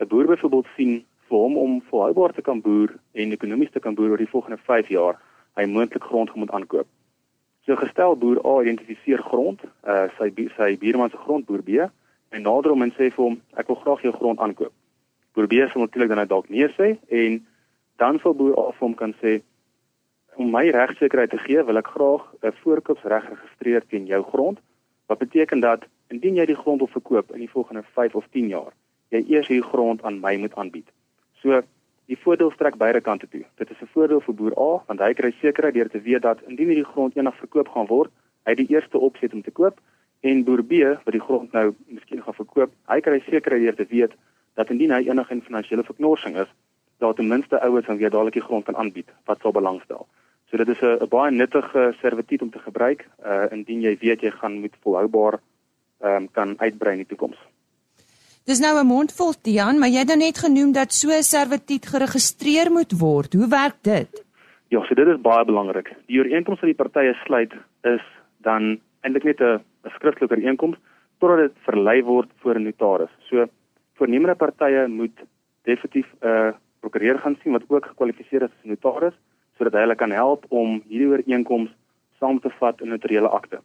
'n 0.00 0.06
boer 0.06 0.26
byvoorbeeld 0.26 0.66
sien 0.76 1.04
vir 1.28 1.38
hom 1.38 1.56
om 1.58 1.82
volhoubaar 1.90 2.32
te 2.32 2.42
kan 2.42 2.60
boer 2.60 2.94
en 3.12 3.32
ekonomies 3.32 3.70
te 3.70 3.80
kan 3.80 3.94
boer 3.94 4.10
oor 4.14 4.22
die 4.22 4.30
volgende 4.30 4.58
5 4.66 4.88
jaar, 4.88 5.18
hy 5.56 5.64
moontlik 5.70 6.04
grond 6.04 6.34
moet 6.34 6.50
aankoop. 6.50 6.86
So 7.64 7.76
gestel 7.80 8.16
boer 8.20 8.40
A 8.44 8.60
identifiseer 8.62 9.22
grond, 9.24 9.62
uh 9.88 10.06
sy 10.18 10.30
sy 10.56 10.74
buurman 10.80 11.10
se 11.10 11.16
grond 11.16 11.46
boer 11.46 11.62
B 11.62 11.80
en 12.34 12.42
nader 12.42 12.74
hom 12.74 12.82
en 12.82 12.92
sê 12.92 13.08
vir 13.08 13.24
hom 13.24 13.40
ek 13.56 13.70
wil 13.70 13.80
graag 13.80 14.02
jou 14.04 14.12
grond 14.12 14.40
aankoop. 14.40 14.72
Boer 15.34 15.48
B 15.48 15.64
sal 15.72 15.86
natuurlik 15.86 16.12
dan 16.12 16.20
nou 16.20 16.28
dalk 16.28 16.50
nee 16.52 16.68
sê 16.76 16.94
en 17.08 17.40
dan 18.02 18.20
sal 18.20 18.36
boer 18.36 18.58
A 18.60 18.70
vir 18.72 18.86
hom 18.88 18.94
kan 18.94 19.14
sê 19.22 19.40
om 20.36 20.50
my 20.50 20.64
regsekerheid 20.74 21.30
te 21.30 21.38
gee, 21.38 21.62
wil 21.62 21.78
ek 21.78 21.88
graag 21.94 22.22
'n 22.42 22.52
voorkoopsreg 22.62 23.28
registreer 23.30 23.82
teen 23.86 24.06
jou 24.06 24.22
grond. 24.22 24.58
Wat 25.06 25.18
beteken 25.18 25.60
dat 25.60 25.86
indien 26.08 26.36
jy 26.36 26.46
die 26.46 26.60
grond 26.62 26.78
wil 26.78 26.88
verkoop 26.88 27.32
in 27.32 27.38
die 27.38 27.50
volgende 27.50 27.82
5 27.82 28.14
of 28.14 28.26
10 28.32 28.48
jaar, 28.48 28.72
jy 29.08 29.24
eers 29.28 29.48
hierdie 29.48 29.70
grond 29.70 30.02
aan 30.02 30.20
my 30.20 30.36
moet 30.36 30.54
aanbied. 30.54 30.88
So 31.44 31.60
die 32.08 32.16
voordeel 32.20 32.50
strek 32.54 32.76
beide 32.80 33.00
kante 33.04 33.28
toe. 33.28 33.44
Dit 33.60 33.70
is 33.70 33.80
'n 33.82 33.92
voordeel 33.92 34.20
vir 34.20 34.34
boer 34.34 34.54
A 34.58 34.82
want 34.88 35.00
hy 35.00 35.12
kry 35.12 35.30
sekerheid 35.40 35.74
deur 35.74 35.90
te 35.90 36.00
weet 36.00 36.22
dat 36.22 36.40
indien 36.48 36.68
hierdie 36.68 36.92
grond 36.92 37.16
eendag 37.16 37.36
verkoop 37.36 37.68
gaan 37.68 37.86
word, 37.86 38.10
hy 38.46 38.54
die 38.54 38.68
eerste 38.68 38.98
opsie 38.98 39.28
het 39.28 39.34
om 39.34 39.42
te 39.42 39.50
koop 39.50 39.80
en 40.20 40.44
boer 40.44 40.62
B 40.64 40.72
wat 41.04 41.12
die 41.12 41.20
grond 41.20 41.52
nou 41.52 41.74
miskien 41.86 42.22
gaan 42.22 42.34
verkoop, 42.34 42.70
hy 42.88 43.00
kry 43.00 43.20
sekerheid 43.20 43.62
deur 43.62 43.76
te 43.76 43.86
weet 43.90 44.12
dat 44.54 44.70
indien 44.70 44.90
hy 44.90 45.02
enige 45.08 45.32
in 45.32 45.42
finansiële 45.42 45.84
verknorsing 45.84 46.36
is, 46.36 46.48
daar 46.98 47.14
ten 47.14 47.28
minste 47.28 47.60
ouers 47.60 47.84
van 47.84 47.96
wie 47.96 48.08
dadelik 48.08 48.32
die 48.32 48.48
grond 48.48 48.64
kan 48.64 48.76
aanbied 48.76 49.10
wat 49.24 49.40
sal 49.40 49.52
belangstel. 49.52 50.06
So 50.48 50.56
dit 50.56 50.68
is 50.68 50.82
'n 50.82 51.08
baie 51.08 51.30
nuttige 51.30 51.94
servitut 52.00 52.42
om 52.42 52.50
te 52.50 52.58
gebruik 52.58 53.08
uh 53.24 53.46
indien 53.50 53.80
jy 53.80 53.96
weet 54.00 54.20
jy 54.20 54.30
gaan 54.30 54.60
moet 54.60 54.76
volhoubaar 54.80 55.40
ehm 56.00 56.16
um, 56.16 56.30
kan 56.30 56.54
uitbrei 56.58 56.92
in 56.92 57.04
die 57.04 57.12
toekoms. 57.16 57.38
Dis 58.44 58.60
nou 58.60 58.76
'n 58.76 58.86
mondvol 58.86 59.32
Tian, 59.40 59.78
maar 59.78 59.88
jy 59.88 60.00
het 60.04 60.10
nou 60.12 60.18
net 60.18 60.38
genoem 60.38 60.72
dat 60.72 60.92
so 60.92 61.08
'n 61.08 61.22
servitut 61.22 61.86
geregistreer 61.86 62.70
moet 62.70 62.92
word. 62.92 63.32
Hoe 63.32 63.48
werk 63.48 63.78
dit? 63.82 64.24
Ja, 64.68 64.84
so 64.84 64.94
dit 64.94 65.06
is 65.08 65.20
baie 65.20 65.44
belangrik. 65.44 65.88
Die 66.06 66.18
ooreenkoms 66.18 66.60
wat 66.60 66.68
die 66.68 66.82
partye 66.82 67.14
sluit 67.24 67.52
is 67.82 68.04
dan 68.42 68.80
eintlik 69.00 69.24
net 69.24 69.40
'n 69.40 69.62
skriftelike 69.96 70.34
ooreenkoms 70.36 70.76
totdat 71.20 71.38
dit 71.38 71.52
verlei 71.64 72.02
word 72.02 72.28
voor 72.42 72.54
'n 72.54 72.62
notaris. 72.62 73.10
So 73.30 73.46
voornemende 73.94 74.34
partye 74.34 74.88
moet 74.88 75.16
definitief 75.62 76.06
'n 76.20 76.26
uh, 76.26 76.52
prokureur 76.80 77.18
gaan 77.18 77.38
sien 77.42 77.52
wat 77.52 77.64
ook 77.68 77.86
gekwalifiseer 77.86 78.42
is 78.42 78.50
as 78.50 78.64
notaris 78.64 79.14
sodat 79.56 79.72
hy 79.72 79.80
hulle 79.80 79.94
kan 79.94 80.10
help 80.10 80.44
om 80.48 80.82
hierdie 80.88 81.08
ooreenkoms 81.08 81.70
saam 82.20 82.40
te 82.40 82.50
vat 82.58 82.80
in 82.80 82.86
'n 82.86 82.90
notariële 82.90 83.28
akte. 83.28 83.60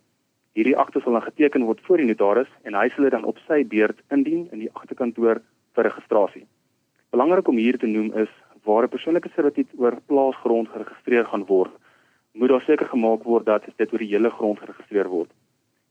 Hierdie 0.59 0.75
akte 0.75 0.99
sal 0.99 1.15
dan 1.15 1.23
geteken 1.23 1.63
word 1.63 1.79
voor 1.87 2.01
die 2.01 2.05
notaris 2.09 2.49
en 2.67 2.75
hy 2.75 2.89
sal 2.91 3.05
dit 3.05 3.13
dan 3.15 3.27
op 3.29 3.37
sy 3.47 3.61
beurt 3.73 4.01
indien 4.11 4.41
in 4.51 4.59
die 4.59 4.71
aktekantoor 4.75 5.39
vir 5.77 5.87
registrasie. 5.87 6.41
Belangrik 7.15 7.47
om 7.47 7.61
hier 7.61 7.77
te 7.79 7.87
noem 7.87 8.09
is 8.23 8.33
waar 8.67 8.83
'n 8.83 8.91
persoonlike 8.91 9.31
servitut 9.35 9.69
oor 9.79 9.95
plaasgrond 10.11 10.67
geregistreer 10.73 11.23
gaan 11.31 11.45
word, 11.47 11.71
moet 12.33 12.49
daar 12.49 12.65
seker 12.67 12.91
gemaak 12.91 13.23
word 13.23 13.45
dat 13.45 13.63
dit 13.77 13.93
oor 13.93 14.03
die 14.03 14.11
hele 14.11 14.29
grond 14.29 14.59
geregistreer 14.59 15.07
word. 15.07 15.31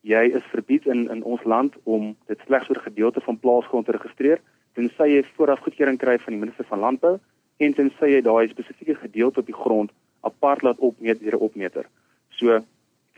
Jy 0.03 0.37
is 0.37 0.53
verbied 0.53 0.87
in 0.87 1.09
in 1.17 1.23
ons 1.23 1.45
land 1.45 1.73
om 1.85 2.15
dit 2.27 2.41
slegs 2.47 2.69
oor 2.69 2.77
'n 2.77 2.91
gedeelte 2.91 3.21
van 3.21 3.39
plaasgrond 3.39 3.87
te 3.87 3.93
registreer 3.93 4.41
tensy 4.75 5.07
jy 5.15 5.25
vooraf 5.37 5.61
goedkeuring 5.61 5.99
kry 5.99 6.19
van 6.19 6.33
die 6.33 6.41
minister 6.41 6.65
van 6.65 6.81
landbou 6.81 7.19
en 7.57 7.75
tensy 7.75 8.07
jy 8.07 8.21
daai 8.21 8.49
spesifieke 8.49 8.95
gedeelte 8.95 9.41
op 9.41 9.47
die 9.47 9.61
grond 9.65 9.91
apart 10.21 10.63
laat 10.63 10.79
opmeet 10.79 11.21
deur 11.21 11.37
'n 11.37 11.47
opmeter. 11.49 11.87
So 12.29 12.61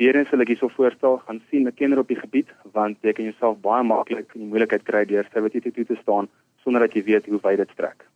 Weerens 0.00 0.30
sal 0.32 0.40
ek 0.40 0.54
hierso 0.54 0.70
voorstel 0.72 1.18
gaan 1.26 1.42
sien 1.50 1.66
'n 1.68 1.76
kenner 1.76 1.98
op 2.00 2.08
die 2.08 2.16
gebied 2.16 2.48
want 2.72 2.96
jy 3.02 3.12
kan 3.12 3.26
jouself 3.28 3.58
baie 3.60 3.84
maklik 3.84 4.32
in 4.34 4.42
die 4.42 4.50
moeilikheid 4.52 4.84
kry 4.84 5.04
deur 5.04 5.26
servitute 5.32 5.72
toe 5.76 5.84
te 5.84 5.96
staan 6.02 6.28
sonder 6.64 6.80
dat 6.80 6.94
jy 6.96 7.02
weet 7.04 7.26
hoe 7.26 7.40
wyd 7.42 7.58
dit 7.58 7.70
strek. 7.70 8.06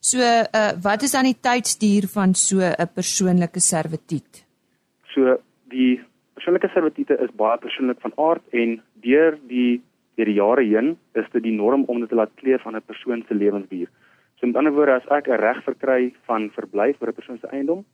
So, 0.00 0.20
uh 0.20 0.72
wat 0.82 1.02
is 1.02 1.12
dan 1.16 1.24
die 1.24 1.40
tydsduur 1.48 2.08
van 2.16 2.34
so 2.34 2.60
'n 2.60 2.88
persoonlike 2.94 3.60
servitut? 3.60 4.44
So, 5.14 5.38
die 5.70 6.00
persoonlike 6.34 6.68
servitute 6.74 7.16
is 7.24 7.30
baie 7.32 7.58
persoonlik 7.58 8.00
van 8.00 8.12
aard 8.16 8.42
en 8.52 8.82
deur 9.00 9.38
die 9.48 9.80
deur 10.16 10.26
die 10.26 10.40
jare 10.40 10.62
heen 10.62 10.98
is 11.14 11.30
dit 11.32 11.42
die 11.42 11.56
norm 11.56 11.84
om 11.86 12.00
dit 12.00 12.08
te 12.08 12.18
laat 12.20 12.34
kleef 12.42 12.66
aan 12.66 12.76
'n 12.76 12.88
persoon 12.92 13.24
se 13.28 13.34
lewensduur. 13.34 13.88
So 14.36 14.46
met 14.46 14.56
ander 14.56 14.72
woorde, 14.72 14.92
as 14.92 15.08
ek 15.08 15.28
'n 15.28 15.40
reg 15.40 15.64
verkry 15.64 16.12
van 16.26 16.50
verblyf 16.50 16.98
vir 16.98 17.08
'n 17.08 17.18
persoon 17.20 17.38
se 17.38 17.48
eiendom, 17.48 17.84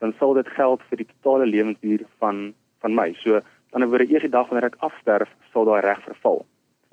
dan 0.00 0.14
sal 0.18 0.32
dit 0.34 0.48
geld 0.48 0.80
vir 0.88 0.96
die 0.96 1.06
totale 1.12 1.46
lewensduur 1.46 2.06
van 2.18 2.54
van 2.82 2.94
my. 2.94 3.12
So 3.22 3.40
dan 3.72 3.84
word 3.92 4.10
eers 4.10 4.24
die 4.24 4.32
dag 4.32 4.48
wanneer 4.48 4.70
ek 4.70 4.80
afsterf, 4.86 5.30
sal 5.52 5.68
daai 5.68 5.80
reg 5.84 6.00
verval. 6.04 6.44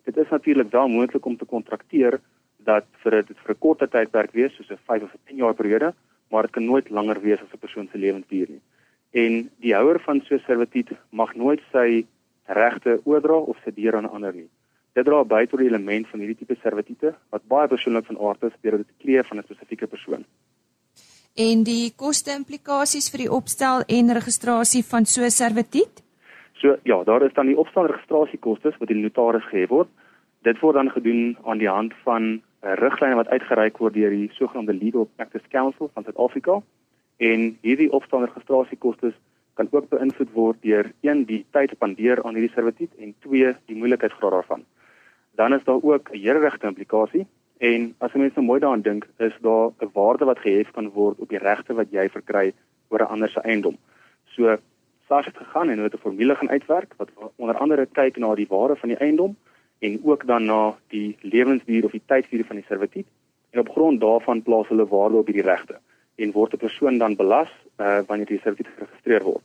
Dit 0.05 0.17
is 0.17 0.29
natuurlik 0.29 0.71
wel 0.71 0.87
moontlik 0.91 1.25
om 1.25 1.37
te 1.37 1.45
kontrakteer 1.45 2.19
dat 2.65 2.85
vir 3.03 3.21
dit 3.21 3.37
vir 3.45 3.53
'n 3.55 3.59
korter 3.59 3.89
tydperk 3.89 4.31
wees, 4.33 4.53
soos 4.55 4.71
'n 4.71 4.85
5 4.85 5.03
of 5.03 5.15
10 5.27 5.37
jaar 5.37 5.53
periode, 5.53 5.93
maar 6.31 6.43
dit 6.43 6.51
kan 6.51 6.65
nooit 6.65 6.89
langer 6.89 7.21
wees 7.21 7.41
as 7.41 7.53
'n 7.53 7.63
persoon 7.65 7.87
se 7.91 7.97
lewensduur 7.97 8.49
nie. 8.49 8.61
En 9.13 9.49
die 9.59 9.73
houer 9.73 9.99
van 9.99 10.21
so 10.21 10.35
'n 10.35 10.43
servitut 10.47 10.89
mag 11.11 11.35
nooit 11.35 11.61
sy 11.71 12.05
regte 12.45 12.99
oordra 13.05 13.37
of 13.37 13.57
se 13.63 13.71
deur 13.71 13.95
aan 13.95 14.09
ander 14.09 14.33
nie. 14.33 14.49
Dit 14.93 15.05
dra 15.05 15.23
by 15.23 15.45
tot 15.45 15.59
die 15.59 15.67
element 15.67 16.07
van 16.07 16.19
hierdie 16.19 16.37
tipe 16.37 16.55
servitute 16.61 17.15
wat 17.29 17.47
baie 17.47 17.67
persoonlik 17.67 18.05
van 18.05 18.19
aard 18.19 18.43
is 18.43 18.53
deur 18.61 18.77
dit 18.77 18.91
kleef 18.99 19.27
van 19.27 19.37
'n 19.37 19.43
spesifieke 19.43 19.87
persoon 19.87 20.25
en 21.35 21.65
die 21.67 21.91
koste 21.99 22.31
implikasies 22.31 23.09
vir 23.11 23.25
die 23.25 23.31
opstel 23.37 23.83
en 23.91 24.13
registrasie 24.15 24.83
van 24.87 25.05
so 25.05 25.21
'n 25.21 25.31
servitut? 25.31 26.01
So 26.53 26.77
ja, 26.83 27.03
daar 27.03 27.21
is 27.23 27.33
dan 27.33 27.47
die 27.47 27.57
opstel 27.57 27.85
en 27.85 27.91
registrasiekoste 27.91 28.73
wat 28.79 28.87
die 28.87 28.97
notaris 28.97 29.43
gehef 29.49 29.69
word. 29.69 29.89
Dit 30.43 30.59
word 30.59 30.75
dan 30.75 30.89
gedoen 30.89 31.37
aan 31.43 31.57
die 31.57 31.69
hand 31.69 31.93
van 32.03 32.41
uh, 32.63 32.73
riglyne 32.73 33.15
wat 33.15 33.27
uitgereik 33.27 33.77
word 33.77 33.93
deur 33.93 34.09
die 34.09 34.29
sogenaamde 34.31 34.73
Legal 34.73 35.09
Practice 35.15 35.47
Council 35.49 35.89
van 35.93 36.03
Suid-Afrika. 36.03 36.61
En 37.17 37.57
hierdie 37.61 37.91
opstel 37.91 38.19
en 38.19 38.25
registrasiekoste 38.25 39.13
kan 39.53 39.67
ook 39.71 39.89
beïnvloed 39.89 40.31
word 40.31 40.61
deur 40.61 40.91
een 41.01 41.25
die 41.25 41.45
tyd 41.51 41.71
spandeer 41.71 42.23
aan 42.23 42.35
hierdie 42.35 42.55
servitut 42.55 42.91
en 42.97 43.15
twee 43.19 43.55
die 43.65 43.75
moeilikheidsgraad 43.75 44.31
daarvan. 44.31 44.63
Dan 45.35 45.53
is 45.53 45.63
daar 45.63 45.83
ook 45.83 46.09
'n 46.11 46.17
hereregte 46.17 46.67
implikasie 46.67 47.27
En 47.57 47.95
as 48.03 48.11
jy 48.11 48.19
mens 48.19 48.35
nou 48.35 48.45
mooi 48.45 48.59
daaraan 48.59 48.81
dink, 48.81 49.07
is 49.17 49.33
daar 49.41 49.71
'n 49.79 49.91
waarde 49.93 50.25
wat 50.25 50.39
gehef 50.39 50.71
kan 50.71 50.89
word 50.89 51.19
op 51.19 51.29
die 51.29 51.39
regte 51.39 51.73
wat 51.73 51.91
jy 51.91 52.09
verkry 52.09 52.53
oor 52.89 53.01
'n 53.01 53.11
ander 53.13 53.29
se 53.29 53.39
eiendom. 53.41 53.77
So 54.25 54.57
SARS 55.07 55.25
het 55.25 55.37
gegaan 55.37 55.69
en 55.69 55.77
hulle 55.77 55.89
het 55.89 55.93
'n 55.93 56.07
formule 56.07 56.35
gaan 56.35 56.49
uitwerk 56.49 56.93
wat 56.97 57.09
onder 57.35 57.57
andere 57.57 57.85
kyk 57.85 58.17
na 58.17 58.35
die 58.35 58.47
waarde 58.49 58.75
van 58.75 58.89
die 58.89 58.97
eiendom 58.97 59.35
en 59.79 59.99
ook 60.03 60.27
dan 60.27 60.45
na 60.45 60.75
die 60.87 61.17
lewensduur 61.21 61.85
of 61.85 61.91
die 61.91 62.05
tydduur 62.05 62.45
van 62.45 62.55
die 62.55 62.65
servitut 62.67 63.07
en 63.51 63.59
op 63.59 63.69
grond 63.69 64.01
daarvan 64.01 64.41
plaas 64.41 64.67
hulle 64.67 64.87
waarde 64.87 65.15
op 65.15 65.25
hierdie 65.25 65.49
regte 65.51 65.79
en 66.15 66.31
word 66.31 66.53
'n 66.53 66.57
persoon 66.57 66.97
dan 66.97 67.15
belas 67.15 67.51
uh, 67.77 67.99
wanneer 68.07 68.25
die 68.25 68.39
servitut 68.39 68.67
geregistreer 68.75 69.23
word. 69.23 69.43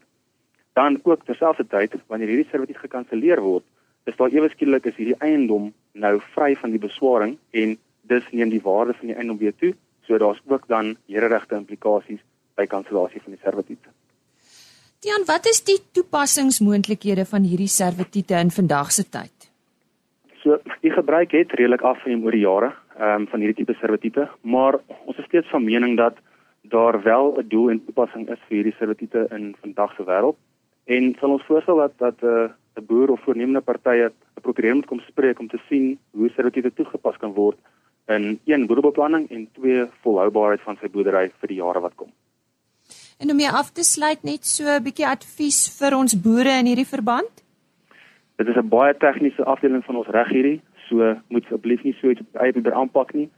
Dan 0.72 1.00
ook 1.02 1.24
terselfdertyd 1.24 1.94
wanneer 2.06 2.28
hierdie 2.28 2.50
servitut 2.50 2.76
gekanselleer 2.76 3.40
word, 3.40 3.64
is 4.04 4.16
daar 4.16 4.30
ewe 4.30 4.48
skielik 4.48 4.86
is 4.86 4.96
hierdie 4.96 5.18
eiendom 5.18 5.72
nou 5.92 6.20
vry 6.34 6.56
van 6.56 6.70
die 6.70 6.78
beswaring 6.78 7.38
en 7.50 7.78
dis 8.10 8.26
neem 8.34 8.50
die 8.52 8.62
waarde 8.64 8.96
van 8.98 9.12
die 9.12 9.16
eiendom 9.16 9.38
weer 9.40 9.54
toe, 9.62 9.72
so 10.06 10.18
daar's 10.18 10.42
ook 10.50 10.66
dan 10.68 10.96
hereregte 11.06 11.58
implikasies 11.58 12.22
by 12.58 12.66
kansellasie 12.66 13.22
van 13.24 13.36
die 13.36 13.42
servitute. 13.42 13.92
Dian, 15.00 15.24
wat 15.28 15.46
is 15.48 15.62
die 15.64 15.78
toepassingsmoontlikhede 15.96 17.24
van 17.24 17.46
hierdie 17.48 17.70
servitute 17.72 18.36
in 18.36 18.50
vandag 18.52 18.90
se 18.92 19.06
tyd? 19.08 19.48
So, 20.42 20.58
die 20.84 20.92
gebruik 20.92 21.32
het 21.36 21.54
redelik 21.56 21.84
afgeneem 21.84 22.24
oor 22.24 22.36
die 22.36 22.44
jare, 22.44 22.74
ehm 22.98 23.22
um, 23.22 23.26
van 23.32 23.40
hierdie 23.40 23.62
tipe 23.62 23.76
servitute, 23.80 24.26
maar 24.42 24.76
ons 25.06 25.16
is 25.16 25.28
steeds 25.30 25.48
van 25.54 25.64
mening 25.64 25.96
dat 25.96 26.20
daar 26.62 27.02
wel 27.02 27.34
'n 27.38 27.48
doel 27.48 27.70
en 27.70 27.84
toepassing 27.84 28.28
is 28.28 28.38
vir 28.48 28.56
hierdie 28.56 28.78
servitute 28.78 29.26
in 29.30 29.54
vandag 29.60 29.94
se 29.96 30.04
wêreld 30.04 30.36
en 30.84 31.16
sal 31.20 31.30
ons 31.30 31.46
voorstel 31.48 31.76
dat 31.76 31.92
dat 31.98 32.22
'n 32.22 32.26
uh, 32.26 32.50
'n 32.76 32.86
boer 32.86 33.10
of 33.10 33.20
voornemende 33.20 33.60
partye 33.60 34.06
'n 34.08 34.40
prokureur 34.40 34.74
moet 34.74 34.86
kom 34.86 35.00
spreek 35.00 35.38
om 35.38 35.48
te 35.48 35.60
sien 35.68 35.98
hoe 36.10 36.30
servitute 36.30 36.72
toegepas 36.74 37.16
kan 37.16 37.32
word 37.32 37.58
in 38.16 38.40
een 38.44 38.66
boerebeplanning 38.66 39.28
en 39.30 39.48
twee 39.58 39.84
volhoubaarheid 40.02 40.60
van 40.66 40.78
sy 40.80 40.88
boerdery 40.88 41.30
vir 41.40 41.48
die 41.48 41.60
jare 41.60 41.80
wat 41.80 41.94
kom. 41.96 42.10
En 43.18 43.30
om 43.30 43.36
mee 43.36 43.50
af 43.50 43.70
te 43.76 43.84
sluit 43.84 44.22
net 44.22 44.46
so 44.46 44.64
'n 44.64 44.82
bietjie 44.82 45.06
advies 45.06 45.60
vir 45.78 45.96
ons 45.96 46.20
boere 46.20 46.58
in 46.58 46.66
hierdie 46.66 46.92
verband? 46.96 47.44
Dit 48.36 48.48
is 48.48 48.56
'n 48.56 48.68
baie 48.68 48.94
tegniese 48.94 49.44
afdeling 49.44 49.84
van 49.84 49.96
ons 49.96 50.08
reg 50.08 50.28
hierdie, 50.28 50.60
so 50.88 51.16
moet 51.28 51.44
asseblief 51.44 51.82
nie 51.82 51.96
so 52.00 52.10
iets 52.10 52.22
eie 52.32 52.52
probeer 52.52 52.74
aanpak 52.74 53.14
nie 53.14 53.30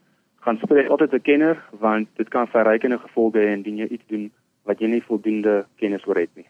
gaan 0.44 0.58
spreek 0.62 0.88
altyd 0.88 1.12
'n 1.12 1.26
kenner 1.28 1.56
want 1.84 2.08
dit 2.16 2.28
kan 2.28 2.46
verrykende 2.46 2.98
gevolge 2.98 3.38
hê 3.38 3.52
indien 3.56 3.76
jy 3.76 3.86
iets 3.86 4.06
doen 4.06 4.24
wat 4.62 4.78
jy 4.80 4.88
nie 4.88 5.02
voldoende 5.02 5.66
kennis 5.76 6.06
oor 6.06 6.18
het 6.18 6.34
nie. 6.34 6.48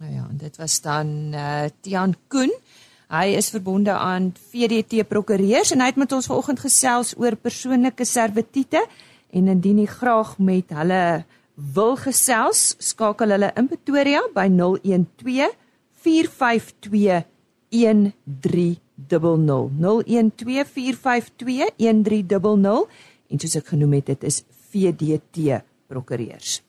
Nou 0.00 0.12
ja, 0.12 0.24
en 0.30 0.36
dit 0.36 0.56
was 0.56 0.80
dan 0.80 1.06
eh 1.32 1.64
uh, 1.64 1.68
Tian 1.80 2.14
Koen. 2.28 2.52
Hy 3.06 3.36
is 3.38 3.52
verbonde 3.54 3.92
aan 3.94 4.32
VDT 4.50 5.04
Prokureurs 5.06 5.70
en 5.70 5.80
hy 5.80 5.92
het 5.92 5.98
met 6.00 6.12
ons 6.12 6.26
vanoggend 6.26 6.58
gesels 6.58 7.12
oor 7.20 7.36
persoonlike 7.38 8.04
servitute 8.04 8.82
en 9.30 9.50
indien 9.52 9.78
jy 9.78 9.86
graag 9.90 10.38
met 10.42 10.74
hulle 10.74 11.24
wil 11.56 11.94
gesels, 11.96 12.74
skakel 12.82 13.30
hulle 13.36 13.52
in 13.56 13.68
Pretoria 13.70 14.24
by 14.34 14.48
012 14.50 15.54
452 16.02 17.22
1300 17.70 18.80
012 19.78 20.74
452 20.74 21.70
1300 21.78 22.90
en 23.30 23.42
soos 23.42 23.56
ek 23.58 23.70
genoem 23.70 23.98
het, 24.00 24.12
dit 24.14 24.26
is 24.26 24.42
VDT 24.70 25.62
prokureurs. 25.86 26.60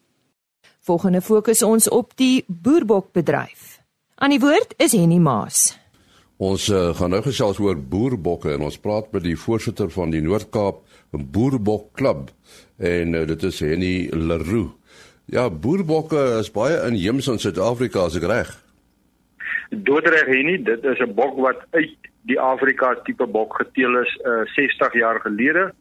Volgende 0.85 1.21
fokus 1.21 1.65
ons 1.65 1.89
op 1.89 2.13
die 2.15 2.45
boerbokbedryf. 2.47 3.81
Aan 4.21 4.33
die 4.33 4.41
woord 4.41 4.77
is 4.81 4.93
Henny 4.93 5.17
Maas. 5.17 5.76
Ons 6.37 6.67
uh, 6.69 6.91
gaan 6.93 7.15
nou 7.15 7.21
gesels 7.25 7.57
oor 7.59 7.77
boerbokke 7.77 8.51
en 8.53 8.67
ons 8.67 8.77
praat 8.77 9.09
met 9.13 9.23
die 9.25 9.37
voorsitter 9.37 9.89
van 9.89 10.11
die 10.13 10.21
Noord-Kaap 10.21 10.83
Boerbok 11.11 11.89
Klub 11.97 12.29
en 12.77 13.15
uh, 13.17 13.23
dit 13.25 13.47
is 13.49 13.59
Henny 13.65 13.95
Leroux. 14.13 14.75
Ja, 15.33 15.49
boerbokke 15.49 16.37
is 16.39 16.51
baie 16.53 16.77
inheems 16.85 17.27
in 17.27 17.41
Suid-Afrika 17.41 18.05
as 18.05 18.19
ek 18.19 18.27
reg. 18.29 18.53
Doodreg 19.71 20.29
Henny, 20.29 20.61
dit 20.63 20.85
is 20.85 21.01
'n 21.01 21.17
bok 21.17 21.35
wat 21.41 21.65
uit 21.73 21.97
die 22.29 22.39
Afrika 22.39 22.93
tipe 23.03 23.25
bok 23.25 23.57
geteel 23.57 24.03
is 24.03 24.13
uh, 24.23 24.45
60 24.53 24.93
jaar 24.93 25.19
gelede 25.25 25.71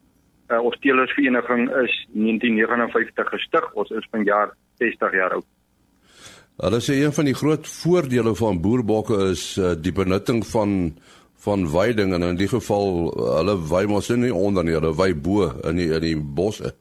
uh, 0.50 0.62
ons 0.62 0.78
teelersvereniging 0.80 1.68
is 1.82 1.94
1959 2.14 3.28
gestig. 3.34 3.68
Ons 3.74 3.90
is 3.90 4.08
vanjaar 4.10 4.54
60 4.82 5.12
jaar 5.18 5.38
oud. 5.38 5.46
Hulle 6.56 6.78
sê 6.80 6.94
een 7.02 7.12
van 7.12 7.26
die 7.28 7.36
groot 7.36 7.66
voordele 7.68 8.32
van 8.34 8.60
boerbokke 8.64 9.16
is 9.30 9.58
uh, 9.60 9.74
die 9.76 9.92
benutting 9.92 10.40
van 10.46 10.96
van 11.46 11.66
weiding 11.70 12.14
en 12.16 12.22
in 12.22 12.38
die 12.40 12.48
geval 12.48 13.10
hulle 13.12 13.54
wei 13.70 13.84
mos 13.86 14.08
nie 14.08 14.32
onder 14.34 14.64
nie, 14.64 14.72
hulle 14.74 14.94
wei 14.96 15.12
bo 15.14 15.50
in 15.68 15.76
die 15.76 15.90
in 15.92 16.02
die 16.02 16.16
bosse. 16.16 16.72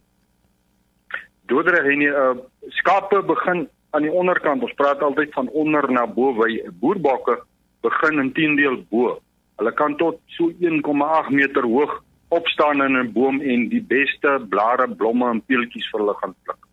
Doodreg 1.51 1.89
en 1.91 2.05
die 2.05 2.09
uh, 2.09 2.31
skape 2.79 3.19
begin 3.27 3.67
aan 3.91 4.07
die 4.07 4.11
onderkant. 4.11 4.63
Ons 4.63 4.73
praat 4.79 5.03
altyd 5.03 5.35
van 5.35 5.51
onder 5.51 5.85
na 5.91 6.05
bo 6.07 6.31
wei. 6.39 6.63
Boerbokke 6.79 7.41
begin 7.85 8.23
intedeel 8.23 8.79
bo. 8.89 9.17
Hulle 9.59 9.75
kan 9.75 9.99
tot 9.99 10.23
so 10.37 10.49
1,8 10.63 11.35
meter 11.35 11.67
hoog 11.67 11.99
opstaan 12.29 12.81
in 12.87 12.97
'n 12.97 13.11
boom 13.11 13.41
en 13.41 13.67
die 13.69 13.83
beste 13.83 14.39
blare, 14.49 14.87
blomme 14.87 15.29
en 15.29 15.43
peeltjies 15.45 15.91
vir 15.91 15.99
hulle 15.99 16.15
gaan 16.23 16.35
pluk. 16.43 16.63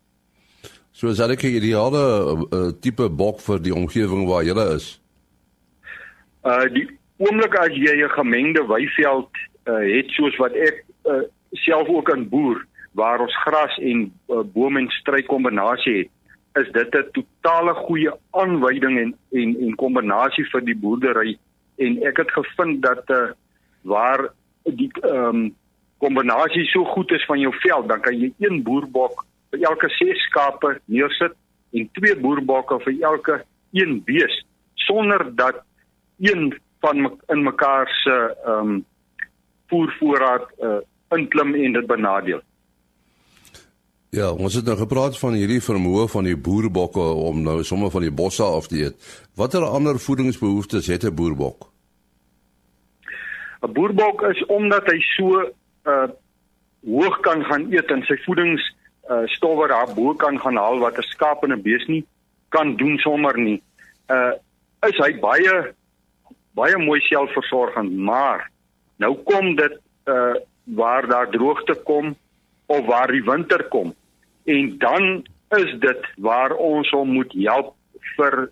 So 0.93 1.09
is 1.09 1.17
dit 1.17 1.43
'n 1.43 1.55
ideale 1.59 2.01
uh, 2.53 2.71
tipe 2.79 3.09
bok 3.09 3.39
vir 3.41 3.59
die 3.59 3.73
omgewing 3.73 4.27
waar 4.29 4.43
jy 4.43 4.53
is. 4.75 5.01
Uh 6.45 6.69
die 6.69 6.85
oomblik 7.17 7.55
as 7.57 7.73
jy 7.73 7.95
'n 8.03 8.09
gemengde 8.09 8.61
weiveld 8.67 9.29
uh, 9.65 9.81
het 9.95 10.09
soos 10.13 10.35
wat 10.37 10.53
ek 10.53 10.85
uh, 11.09 11.25
self 11.65 11.87
ook 11.89 12.09
in 12.13 12.29
boer 12.29 12.61
waar 12.93 13.19
ons 13.19 13.41
gras 13.41 13.77
en 13.77 14.13
uh, 14.29 14.43
boom 14.53 14.77
en 14.77 14.89
struik 14.89 15.25
kombinasie 15.25 15.97
het, 15.97 16.09
is 16.61 16.71
dit 16.71 16.95
'n 16.95 17.09
totale 17.11 17.73
goeie 17.73 18.11
aanwyding 18.31 18.99
en 18.99 19.15
en 19.31 19.57
en 19.65 19.75
kombinasie 19.75 20.45
vir 20.45 20.61
die 20.61 20.77
boerdery 20.77 21.37
en 21.77 22.03
ek 22.03 22.17
het 22.17 22.31
gevind 22.31 22.81
dat 22.81 23.09
uh, 23.09 23.33
waar 23.81 24.29
die 24.63 24.91
ehm 25.01 25.35
um, 25.35 25.55
kombinasie 25.97 26.65
so 26.65 26.85
goed 26.85 27.11
is 27.11 27.25
van 27.25 27.39
jou 27.39 27.53
veld, 27.63 27.87
dan 27.87 28.01
kan 28.01 28.19
jy 28.19 28.33
een 28.39 28.63
boerbok 28.63 29.25
vir 29.53 29.67
elke 29.69 29.89
6 29.99 30.25
skape 30.29 30.77
neersit 30.85 31.35
en 31.77 31.89
twee 31.97 32.15
boerbokke 32.17 32.79
vir 32.85 32.95
elke 33.01 33.41
een 33.77 33.99
bees 34.05 34.33
sonder 34.87 35.29
dat 35.37 35.61
een 36.19 36.53
van 36.81 37.05
in 37.33 37.43
mekaar 37.43 37.87
se 38.03 38.17
ehm 38.45 38.73
um, 38.73 38.81
voervoorraad 39.71 40.49
uh, 40.61 40.79
inklim 41.17 41.53
en 41.55 41.73
dit 41.73 41.85
benadeel. 41.87 42.41
Ja, 44.13 44.27
ons 44.31 44.53
het 44.53 44.65
nou 44.65 44.75
gepraat 44.77 45.15
van 45.17 45.33
hierdie 45.33 45.61
vermoë 45.63 46.03
van 46.11 46.27
die 46.29 46.35
boerbokke 46.37 47.05
om 47.29 47.39
nou 47.41 47.63
sommer 47.65 47.89
van 47.89 48.03
die 48.05 48.13
bosse 48.13 48.43
af 48.43 48.67
te 48.69 48.83
eet. 48.83 49.07
Watter 49.39 49.65
ander 49.65 49.97
voedingsbehoeftes 49.99 50.87
het 50.87 51.03
'n 51.03 51.15
boerbok? 51.15 51.71
'n 53.63 53.73
Boerbok 53.73 54.21
is 54.21 54.45
omdat 54.45 54.85
hy 54.91 54.99
so 54.99 55.41
uh 55.85 56.09
hoog 56.83 57.19
kan 57.19 57.43
gaan 57.43 57.71
eet 57.71 57.91
en 57.91 58.01
sy 58.03 58.17
voedings 58.25 58.63
uh 59.09 59.27
stowwe 59.35 59.67
daar 59.67 59.93
bo 59.95 60.13
kan 60.15 60.39
gaan 60.39 60.57
haal 60.57 60.79
wat 60.79 60.97
'n 60.97 61.11
skaap 61.13 61.43
en 61.43 61.53
'n 61.53 61.61
bees 61.61 61.85
nie 61.87 62.05
kan 62.49 62.75
doen 62.75 62.97
sommer 62.97 63.37
nie. 63.37 63.61
Uh 64.09 64.33
is 64.87 64.97
hy 64.97 65.13
baie 65.19 65.73
baie 66.53 66.77
mooi 66.77 66.99
selfversorgend, 67.01 67.97
maar 67.97 68.49
nou 68.97 69.15
kom 69.23 69.55
dit 69.55 69.75
uh 70.07 70.35
waar 70.63 71.07
daar 71.07 71.29
droogte 71.29 71.75
kom 71.83 72.15
of 72.65 72.85
waar 72.85 73.11
die 73.11 73.23
winter 73.23 73.63
kom 73.63 73.93
en 74.45 74.77
dan 74.77 75.25
is 75.57 75.73
dit 75.79 76.01
waar 76.17 76.55
ons 76.55 76.89
hom 76.89 77.11
moet 77.13 77.33
help 77.33 77.75
vir 78.17 78.49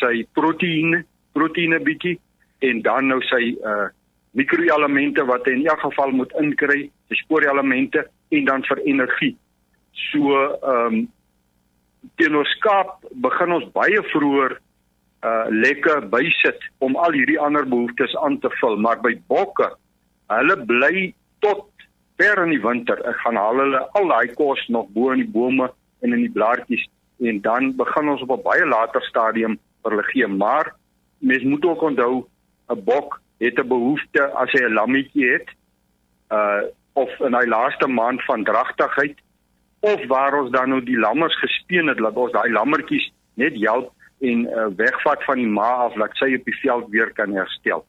sy 0.00 0.26
proteïene, 0.36 1.04
proteïene 1.32 1.80
bietjie 1.80 2.18
en 2.58 2.82
dan 2.82 3.06
nou 3.06 3.20
sy 3.30 3.56
uh 3.62 3.88
mikroelemente 4.32 5.24
wat 5.28 5.44
hy 5.44 5.58
in 5.58 5.66
elk 5.68 5.82
geval 5.84 6.10
moet 6.16 6.30
inkry, 6.40 6.86
die 7.12 7.18
spoorelemente 7.20 8.06
en 8.32 8.44
dan 8.48 8.62
vir 8.64 8.80
energie. 8.88 9.34
So 9.92 10.36
ehm 10.62 10.94
um, 10.94 11.08
teenoor 12.18 12.46
skaap 12.56 13.02
begin 13.24 13.52
ons 13.52 13.68
baie 13.76 14.02
vroeër 14.12 14.58
uh 15.22 15.46
lekker 15.48 16.08
bysit 16.10 16.64
om 16.82 16.96
al 16.96 17.14
hierdie 17.14 17.38
ander 17.40 17.66
behoeftes 17.68 18.16
aan 18.16 18.40
te 18.42 18.50
vul, 18.58 18.76
maar 18.76 18.98
by 19.04 19.14
bokke, 19.30 19.68
hulle 20.32 20.56
bly 20.66 21.12
tot 21.44 21.68
ver 22.18 22.42
in 22.42 22.50
die 22.56 22.62
winter. 22.62 22.98
Ek 23.06 23.20
gaan 23.22 23.38
haal 23.38 23.62
hulle 23.62 23.84
al 23.98 24.10
daai 24.10 24.34
kos 24.38 24.64
nog 24.68 24.90
bo 24.96 25.12
in 25.14 25.22
die 25.22 25.32
bome 25.36 25.70
en 26.02 26.16
in 26.16 26.24
die 26.26 26.34
blaartjies 26.34 26.88
en 27.22 27.38
dan 27.44 27.70
begin 27.78 28.08
ons 28.10 28.22
op 28.26 28.32
'n 28.34 28.42
baie 28.42 28.66
later 28.66 29.02
stadium 29.06 29.58
vir 29.82 29.94
hulle 29.94 30.08
gee, 30.10 30.26
maar 30.26 30.74
mens 31.18 31.42
moet 31.42 31.64
ook 31.64 31.82
onthou 31.82 32.26
'n 32.70 32.84
bok 32.84 33.20
het 33.38 33.58
'n 33.58 33.68
behoefte 33.68 34.22
as 34.42 34.50
hy 34.52 34.62
'n 34.64 34.74
lammetjie 34.74 35.30
het 35.32 35.48
uh 36.30 36.62
of 36.94 37.08
in 37.20 37.34
hy 37.34 37.46
laaste 37.46 37.88
maand 37.88 38.24
van 38.24 38.44
dragtigheid 38.44 39.16
of 39.82 40.04
waar 40.10 40.36
ons 40.38 40.50
dan 40.54 40.70
nou 40.70 40.80
die 40.86 40.98
lammers 40.98 41.34
gespeen 41.42 41.90
het 41.90 41.98
dat 41.98 42.18
ons 42.18 42.32
daai 42.34 42.50
lammertjies 42.54 43.08
net 43.40 43.56
help 43.60 43.90
en 44.22 44.44
uh, 44.46 44.68
wegvat 44.78 45.24
van 45.26 45.40
die 45.42 45.50
ma 45.50 45.70
af 45.88 45.96
dat 45.98 46.14
sy 46.20 46.30
op 46.38 46.46
die 46.46 46.58
veld 46.60 46.90
weer 46.94 47.10
kan 47.16 47.34
herstel. 47.34 47.82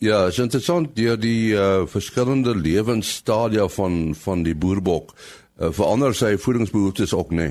Ja, 0.00 0.26
is 0.28 0.40
interessant 0.40 0.94
deur 0.96 1.16
die 1.20 1.52
uh 1.52 1.84
verskillende 1.88 2.54
lewensstadia 2.56 3.68
van 3.68 4.14
van 4.16 4.44
die 4.44 4.56
boerbok 4.56 5.12
uh, 5.12 5.68
verander 5.76 6.16
sy 6.16 6.36
voedingsbehoeftes 6.40 7.12
ook 7.16 7.32
nê. 7.36 7.50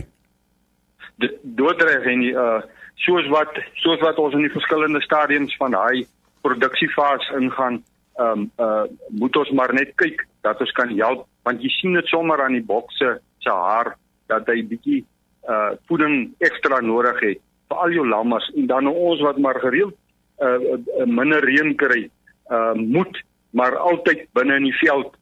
Nee. 1.18 1.34
Doodreg 1.42 2.06
en 2.14 2.24
uh 2.30 2.62
soos 3.06 3.28
wat 3.34 3.58
soos 3.82 4.02
wat 4.06 4.18
ons 4.22 4.38
in 4.38 4.46
die 4.46 4.54
verskillende 4.54 5.02
stadiums 5.02 5.56
van 5.58 5.78
daai 5.78 6.06
produksiefase 6.46 7.38
ingaan, 7.40 7.82
ehm 8.20 8.40
um, 8.40 8.52
uh 8.60 8.86
moet 9.22 9.36
ons 9.42 9.52
maar 9.56 9.74
net 9.74 9.96
kyk 9.96 10.26
dat 10.44 10.60
ons 10.62 10.72
kan 10.72 10.92
help 10.98 11.28
want 11.48 11.64
jy 11.64 11.70
sien 11.80 11.94
dit 11.94 12.08
sommer 12.12 12.42
aan 12.44 12.58
die 12.58 12.66
bokse 12.74 13.20
se 13.40 13.50
haar 13.50 13.96
dat 14.28 14.48
hy 14.52 14.62
bietjie 14.74 15.06
uh 15.48 15.72
voeding 15.88 16.34
ekstra 16.40 16.82
nodig 16.82 17.20
het 17.28 17.42
vir 17.70 17.78
al 17.86 17.96
jou 17.96 18.06
lammers 18.08 18.52
en 18.56 18.68
dan 18.68 18.88
ons 18.92 19.22
wat 19.22 19.38
maar 19.38 19.60
gereeld 19.64 19.96
uh, 20.40 20.60
uh 21.00 21.06
minder 21.06 21.44
reën 21.46 21.76
kry, 21.76 22.10
uh 22.52 22.74
moet 22.74 23.22
maar 23.52 23.78
altyd 23.78 24.28
binne 24.38 24.60
in 24.62 24.68
die 24.70 24.80
veld 24.82 25.16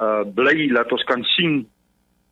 uh 0.00 0.22
bly 0.36 0.70
laat 0.72 0.92
ons 0.92 1.06
kan 1.08 1.24
sien 1.36 1.62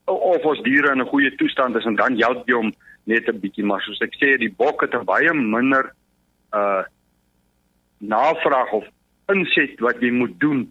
of 0.08 0.44
ons 0.44 0.62
diere 0.64 0.92
in 0.92 1.02
'n 1.02 1.10
goeie 1.12 1.34
toestand 1.36 1.76
is 1.76 1.84
en 1.84 1.96
dan 1.96 2.16
help 2.20 2.48
jy 2.48 2.54
hom 2.54 2.72
net 3.04 3.28
'n 3.28 3.40
bietjie. 3.40 3.64
Maar 3.64 3.80
soos 3.80 4.00
ek 4.00 4.14
sê 4.16 4.38
die 4.38 4.54
bok 4.56 4.80
het 4.82 4.94
'n 4.94 5.04
baie 5.04 5.32
minder 5.34 5.92
uh 6.52 6.82
navraag 8.00 8.72
of 8.72 8.84
inset 9.32 9.80
wat 9.84 10.00
jy 10.00 10.10
moet 10.10 10.34
doen 10.40 10.66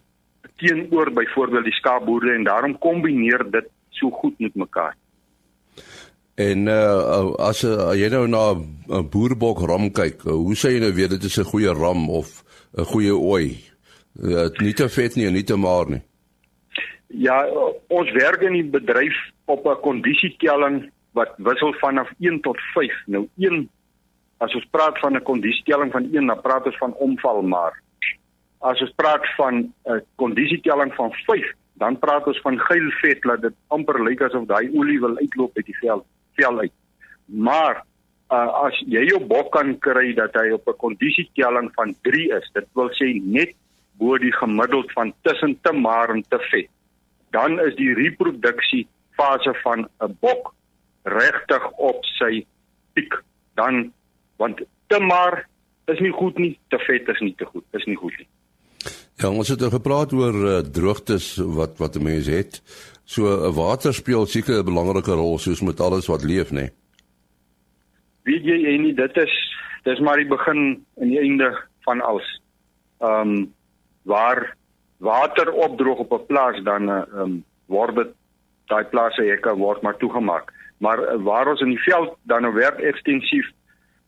teenoor 0.58 1.10
byvoorbeeld 1.14 1.64
die 1.64 1.78
skaapboere 1.78 2.34
en 2.34 2.44
daarom 2.44 2.78
kombineer 2.78 3.44
dit 3.50 3.68
so 3.90 4.10
goed 4.10 4.38
met 4.38 4.54
mekaar. 4.54 4.96
En 6.38 6.68
uh 6.70 7.34
as 7.42 7.64
uh, 7.66 7.94
jy 7.98 8.08
nou 8.14 8.26
na 8.30 8.54
'n 8.54 9.08
boerbok 9.10 9.62
ram 9.66 9.90
kyk, 9.90 10.22
uh, 10.24 10.32
hoe 10.32 10.54
sê 10.54 10.74
jy 10.74 10.80
nou 10.80 10.92
weet 10.94 11.10
dit 11.10 11.24
is 11.24 11.38
'n 11.38 11.50
goeie 11.50 11.72
ram 11.74 12.10
of 12.10 12.44
'n 12.76 12.84
goeie 12.84 13.14
ooi? 13.14 13.58
Uh, 14.22 14.46
nie 14.58 14.74
te 14.74 14.88
vet 14.88 15.16
nie 15.16 15.30
nie 15.30 15.44
te 15.44 15.56
maar 15.56 15.90
nie. 15.90 16.02
Ja, 17.08 17.46
ons 17.88 18.10
werk 18.12 18.42
in 18.42 18.52
die 18.52 18.70
bedryf 18.70 19.16
op 19.46 19.66
'n 19.66 19.80
kondisietelling 19.82 20.90
wat 21.12 21.34
wissel 21.38 21.72
vanaf 21.80 22.10
1 22.18 22.40
tot 22.40 22.58
5. 22.74 22.94
Nou 23.06 23.28
1 23.36 23.68
as 24.38 24.54
ons 24.54 24.66
praat 24.70 24.98
van 24.98 25.16
'n 25.16 25.22
kondisietelling 25.22 25.92
van 25.92 26.08
1, 26.12 26.26
dan 26.26 26.40
praat 26.40 26.66
ons 26.66 26.78
van 26.78 26.94
omval 26.94 27.42
maar. 27.42 27.82
As 28.60 28.80
ons 28.80 28.92
praat 28.96 29.24
van 29.36 29.72
'n 29.86 30.02
kondisietelling 30.16 30.94
van 30.94 31.12
5, 31.12 31.52
dan 31.74 31.98
praat 31.98 32.26
ons 32.26 32.40
van 32.40 32.58
geil 32.58 32.90
vet 33.00 33.22
dat 33.22 33.40
dit 33.40 33.54
amper 33.68 34.02
lyk 34.02 34.22
asof 34.22 34.46
daai 34.46 34.70
olie 34.74 35.00
wil 35.00 35.16
uitloop 35.16 35.56
uit 35.56 35.66
die 35.66 35.78
vel 35.80 36.06
vel 36.34 36.58
uit. 36.58 36.72
Maar 37.26 37.84
uh, 38.30 38.48
as 38.66 38.78
jy 38.86 39.04
jou 39.06 39.20
bok 39.26 39.52
kan 39.52 39.78
kry 39.78 40.14
dat 40.14 40.34
hy 40.34 40.50
op 40.50 40.68
'n 40.68 40.76
kondisietelling 40.76 41.70
van 41.74 41.94
3 42.02 42.32
is, 42.38 42.50
dit 42.52 42.66
wil 42.74 42.90
sê 42.90 43.20
net 43.22 43.54
bo 43.98 44.18
die 44.18 44.32
gemiddeld 44.32 44.92
van 44.92 45.14
tussen 45.22 45.58
te 45.62 45.72
maar 45.72 46.10
en 46.10 46.22
te 46.22 46.38
vet 46.50 46.70
dan 47.30 47.60
is 47.60 47.74
die 47.76 47.94
reproduksie 47.94 48.86
fase 49.18 49.54
van 49.62 49.88
'n 50.00 50.16
bok 50.20 50.54
regtig 51.02 51.70
op 51.70 52.04
sy 52.04 52.46
piek. 52.92 53.22
Dan 53.54 53.92
want 54.36 54.62
te 54.86 54.98
maar 55.00 55.48
is 55.84 55.98
nie 55.98 56.12
goed 56.12 56.38
nie, 56.38 56.58
te 56.68 56.78
vet 56.78 57.08
is 57.08 57.20
nie 57.20 57.34
te 57.34 57.44
goed, 57.44 57.64
is 57.70 57.84
nie 57.84 57.96
goed 57.96 58.16
nie. 58.18 58.28
Ja, 59.18 59.32
ons 59.34 59.48
het 59.50 59.62
gepraat 59.72 60.12
oor 60.14 60.36
uh, 60.46 60.58
droogtes 60.62 61.40
wat 61.42 61.80
wat 61.82 61.96
'n 61.98 62.02
mens 62.02 62.26
het. 62.30 62.62
So 63.04 63.26
uh, 63.26 63.50
water 63.54 63.94
speel 63.94 64.26
seker 64.26 64.62
'n 64.62 64.64
belangrike 64.64 65.10
rol 65.10 65.38
soos 65.38 65.60
met 65.60 65.80
alles 65.80 66.06
wat 66.06 66.22
leef, 66.22 66.50
nê. 66.50 66.70
Weet 68.22 68.44
jy 68.44 68.58
en 68.74 68.82
nie 68.82 68.94
dit 68.94 69.16
is 69.16 69.34
dis 69.82 69.98
maar 69.98 70.16
die 70.16 70.28
begin 70.28 70.86
en 71.00 71.08
die 71.08 71.18
einde 71.18 71.50
van 71.82 72.00
alles. 72.00 72.40
Ehm 73.00 73.28
um, 73.28 73.54
waar 74.02 74.54
water 74.96 75.52
opdroog 75.52 75.98
op 75.98 76.12
'n 76.12 76.26
plaas 76.26 76.62
dan 76.62 76.88
ehm 76.88 77.20
um, 77.20 77.44
word 77.66 77.94
dit 77.94 78.14
daai 78.66 78.84
plase 78.84 79.22
hekke 79.22 79.56
word 79.56 79.82
maar 79.82 79.96
toegemaak. 79.96 80.52
Maar 80.78 80.98
uh, 80.98 81.22
waar 81.22 81.48
ons 81.48 81.60
in 81.60 81.74
die 81.74 81.82
veld 81.90 82.16
dan 82.22 82.42
nou 82.42 82.54
werk 82.54 82.78
ekstensief, 82.78 83.50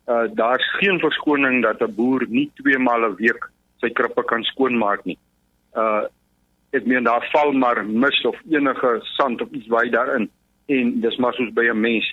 uh 0.06 0.26
daar's 0.34 0.76
geen 0.78 0.98
verskoning 1.00 1.62
dat 1.62 1.80
'n 1.82 1.94
boer 1.94 2.26
nie 2.28 2.50
twee 2.54 2.78
maal 2.78 3.10
'n 3.10 3.16
week 3.16 3.50
sy 3.80 3.90
krippe 3.90 4.24
kan 4.24 4.44
skoonmaak 4.52 5.04
nie. 5.04 5.18
Uh 5.74 6.06
ek 6.70 6.84
meen 6.86 7.02
daar 7.02 7.24
val 7.32 7.50
maar 7.52 7.80
mis 7.84 8.20
of 8.24 8.36
enige 8.46 9.00
sand 9.16 9.40
of 9.42 9.50
iets 9.50 9.66
baie 9.66 9.90
daarin 9.90 10.28
en 10.70 11.00
dis 11.02 11.16
maar 11.18 11.34
soos 11.34 11.50
by 11.52 11.64
'n 11.66 11.80
mens. 11.80 12.06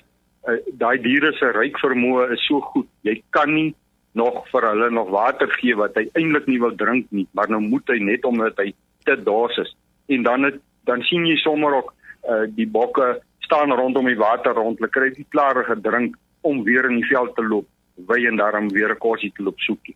Uh, 0.48 0.58
daai 0.82 0.98
diere 1.02 1.34
se 1.34 1.52
ryk 1.52 1.78
vermoë 1.78 2.32
is 2.34 2.46
so 2.48 2.62
goed. 2.62 2.88
Jy 3.04 3.22
kan 3.30 3.54
nie 3.54 3.76
nog 4.14 4.48
vir 4.50 4.66
hulle 4.70 4.90
nog 4.90 5.10
water 5.10 5.50
gee 5.60 5.76
wat 5.76 5.96
hy 5.96 6.08
eintlik 6.14 6.48
nie 6.48 6.60
wil 6.60 6.76
drink 6.76 7.06
nie, 7.12 7.28
maar 7.32 7.50
nou 7.50 7.62
moet 7.62 7.88
hy 7.88 8.00
net 8.00 8.26
omdat 8.26 8.58
hy 8.58 8.74
te 9.06 9.16
dors 9.24 9.58
is. 9.58 9.76
En 10.08 10.24
dan 10.24 10.44
het, 10.44 10.60
dan 10.90 11.02
sien 11.02 11.26
jy 11.26 11.36
sommer 11.36 11.76
ook 11.76 11.94
uh, 12.30 12.46
die 12.56 12.68
bokke 12.68 13.22
staan 13.40 13.72
rondom 13.72 14.06
die 14.10 14.18
water 14.18 14.54
rond, 14.58 14.80
hulle 14.80 14.92
kry 14.92 15.12
die 15.14 15.28
klare 15.30 15.64
gedrink 15.64 16.18
om 16.42 16.64
weer 16.64 16.90
in 16.90 17.00
die 17.02 17.10
veld 17.12 17.36
te 17.36 17.46
loop, 17.46 17.68
wy 18.10 18.26
en 18.28 18.40
daarom 18.42 18.70
weer 18.74 18.92
'n 18.92 19.04
kosie 19.04 19.32
te 19.36 19.44
loop 19.44 19.60
soek. 19.60 19.88
En 19.88 19.96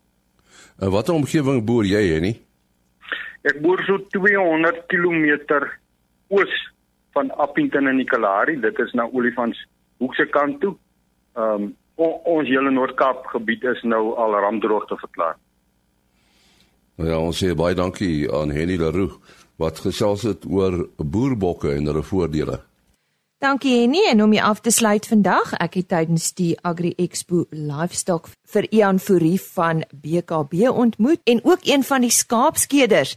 uh, 0.82 0.90
watter 0.90 1.16
omgewing 1.16 1.62
boer 1.66 1.86
jy 1.86 2.02
hè 2.14 2.20
nie? 2.24 2.36
Ek 3.48 3.62
boer 3.62 3.82
so 3.88 3.98
200 4.14 4.84
km 4.92 5.26
oos 6.32 6.58
van 7.16 7.32
Appington 7.44 7.90
in 7.92 8.00
die 8.00 8.08
Kalahari, 8.08 8.58
dit 8.62 8.80
is 8.80 8.94
na 8.96 9.08
Olifants 9.12 9.60
hoekse 10.02 10.28
kant 10.34 10.60
toe. 10.64 10.76
Ehm 11.38 11.70
um, 11.70 11.70
ons 12.02 12.48
hele 12.50 12.72
Noord-Kaap 12.74 13.28
gebied 13.30 13.66
is 13.70 13.82
nou 13.86 14.16
al 14.18 14.34
rampdroogte 14.42 14.96
verklaar. 14.98 15.36
Ja, 16.98 17.20
ons 17.20 17.38
sê 17.44 17.52
baie 17.54 17.78
dankie 17.78 18.26
aan 18.34 18.50
Henny 18.56 18.80
Leroux 18.82 19.20
wat 19.62 19.84
gesels 19.84 20.24
het 20.26 20.48
oor 20.50 20.88
boerbokke 20.98 21.76
en 21.76 21.92
hulle 21.92 22.02
voordele. 22.02 22.58
Dankie 23.42 23.80
Henny 23.80 24.04
en 24.06 24.20
om 24.22 24.34
jy 24.36 24.42
af 24.46 24.60
te 24.62 24.70
sluit 24.70 25.08
vandag, 25.10 25.56
ek 25.58 25.80
het 25.80 25.88
tydens 25.90 26.28
die 26.38 26.52
Agri 26.62 26.92
Expo 27.02 27.48
Livestock 27.50 28.28
vir 28.54 28.68
Ian 28.70 29.00
Fourie 29.02 29.40
van 29.42 29.82
BKB 29.90 30.68
ontmoet 30.70 31.24
en 31.26 31.42
ook 31.42 31.66
een 31.66 31.82
van 31.82 32.06
die 32.06 32.12
skaapskeders 32.14 33.16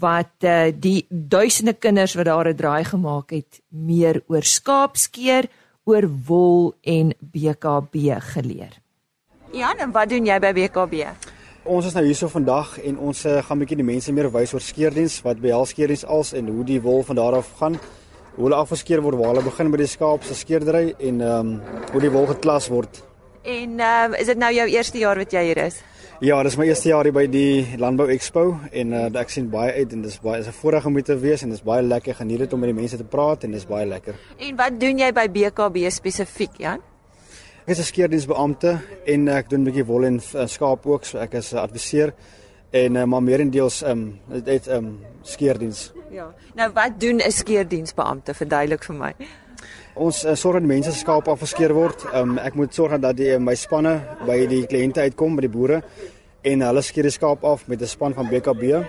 wat 0.00 0.32
uh, 0.48 0.70
die 0.72 1.04
duisende 1.10 1.76
kinders 1.76 2.16
wat 2.16 2.30
daar 2.30 2.48
'n 2.48 2.56
draai 2.56 2.84
gemaak 2.84 3.36
het 3.36 3.60
meer 3.68 4.22
oor 4.32 4.42
skaapskeer 4.42 5.50
oor 5.84 6.08
wol 6.24 6.72
en 6.80 7.12
BKB 7.20 8.16
geleer. 8.32 8.72
Ja, 9.52 9.76
en 9.76 9.92
wat 9.92 10.08
doen 10.08 10.24
jy 10.24 10.38
by 10.40 10.52
BKB? 10.52 11.04
Ons 11.64 11.86
is 11.86 11.92
nou 11.92 12.04
hierso 12.04 12.28
vandag 12.28 12.78
en 12.80 12.98
ons 12.98 13.24
uh, 13.24 13.42
gaan 13.44 13.56
'n 13.56 13.60
bietjie 13.60 13.84
die 13.84 13.92
mense 13.92 14.12
meer 14.12 14.32
wys 14.32 14.54
oor 14.54 14.64
skeerdiens, 14.64 15.20
wat 15.22 15.40
behels 15.40 15.68
skeerdiens 15.68 16.06
als 16.06 16.32
en 16.32 16.48
hoe 16.48 16.64
die 16.64 16.80
wol 16.80 17.02
van 17.02 17.16
daar 17.16 17.36
af 17.36 17.52
gaan. 17.60 17.76
Hoe 18.38 18.46
hulle 18.46 18.58
afgeskeer 18.62 19.00
word 19.02 19.18
waar 19.18 19.32
hulle 19.32 19.42
begin 19.42 19.72
by 19.72 19.80
die 19.80 19.88
skaap 19.90 20.22
se 20.22 20.34
skeerdery 20.38 20.92
en 21.02 21.16
ehm 21.26 21.48
um, 21.58 21.80
hoe 21.90 22.02
die 22.04 22.10
wol 22.14 22.28
geklas 22.28 22.68
word. 22.70 23.00
En 23.42 23.80
ehm 23.82 24.14
uh, 24.14 24.20
is 24.22 24.28
dit 24.30 24.38
nou 24.38 24.52
jou 24.54 24.66
eerste 24.70 25.00
jaar 25.02 25.18
wat 25.18 25.34
jy 25.34 25.42
hier 25.48 25.58
is? 25.64 25.80
Ja, 26.22 26.38
dis 26.46 26.54
my 26.58 26.68
eerste 26.68 26.92
jaar 26.92 27.08
hier 27.08 27.16
by 27.16 27.24
die 27.26 27.66
Landbou 27.82 28.06
Expo 28.14 28.44
en 28.70 28.94
uh, 28.94 29.02
ek 29.18 29.34
sien 29.34 29.50
baie 29.50 29.74
uit 29.80 29.96
en 29.96 30.06
dis 30.06 30.20
baie 30.22 30.38
is 30.38 30.46
'n 30.46 30.54
voorreg 30.54 30.86
om 30.86 30.94
hier 30.94 31.08
te 31.10 31.18
wees 31.18 31.42
en 31.42 31.50
dis 31.50 31.66
baie 31.66 31.82
lekker 31.82 32.14
geniet 32.14 32.46
dit 32.46 32.52
om 32.52 32.62
met 32.62 32.70
die 32.70 32.78
mense 32.78 32.96
te 32.96 33.10
praat 33.16 33.42
en 33.42 33.58
dis 33.58 33.66
baie 33.66 33.86
lekker. 33.86 34.14
En 34.38 34.56
wat 34.56 34.80
doen 34.80 34.98
jy 35.02 35.12
by 35.12 35.26
BKB 35.26 35.90
spesifiek, 35.90 36.54
Jan? 36.58 36.78
Ek 37.66 37.74
is 37.74 37.80
'n 37.80 37.90
skeerdiensbeampte 37.90 38.78
en 39.06 39.28
ek 39.28 39.50
doen 39.50 39.60
'n 39.60 39.64
bietjie 39.64 39.86
wol 39.86 40.04
en 40.04 40.22
uh, 40.34 40.46
skaap 40.46 40.86
ook, 40.86 41.04
so 41.04 41.18
ek 41.18 41.34
is 41.34 41.52
'n 41.54 41.58
adviseur 41.58 42.14
en 42.70 42.94
uh, 42.94 43.04
maar 43.04 43.22
meerendeels 43.22 43.82
ehm 43.82 43.90
um, 44.30 44.42
dit 44.44 44.66
ehm 44.66 44.84
um, 44.84 44.98
skeerdiens. 45.22 45.92
Ja. 46.10 46.34
Nou 46.54 46.70
wat 46.72 47.00
doen 47.00 47.16
'n 47.16 47.30
skeerdiensbeampte? 47.30 48.34
Verduidelik 48.34 48.84
vir 48.84 48.94
my. 48.94 49.14
Ons 49.94 50.24
uh, 50.24 50.34
sorg 50.34 50.54
dat 50.54 50.66
mense 50.66 50.92
skaap 50.92 51.28
afgeskeer 51.28 51.72
word. 51.72 52.04
Um, 52.14 52.38
ek 52.38 52.54
moet 52.54 52.74
sorg 52.74 53.00
dat 53.00 53.16
die 53.16 53.38
my 53.38 53.54
spanne 53.54 54.00
by 54.26 54.46
die 54.46 54.66
kliënte 54.66 55.00
uitkom 55.00 55.36
by 55.36 55.40
die 55.40 55.56
boere 55.56 55.82
en 56.42 56.60
hulle 56.60 56.82
skeer 56.82 57.02
die 57.02 57.10
skaap 57.10 57.44
af 57.44 57.66
met 57.68 57.82
'n 57.82 57.86
span 57.86 58.14
van 58.14 58.28
BKB. 58.28 58.84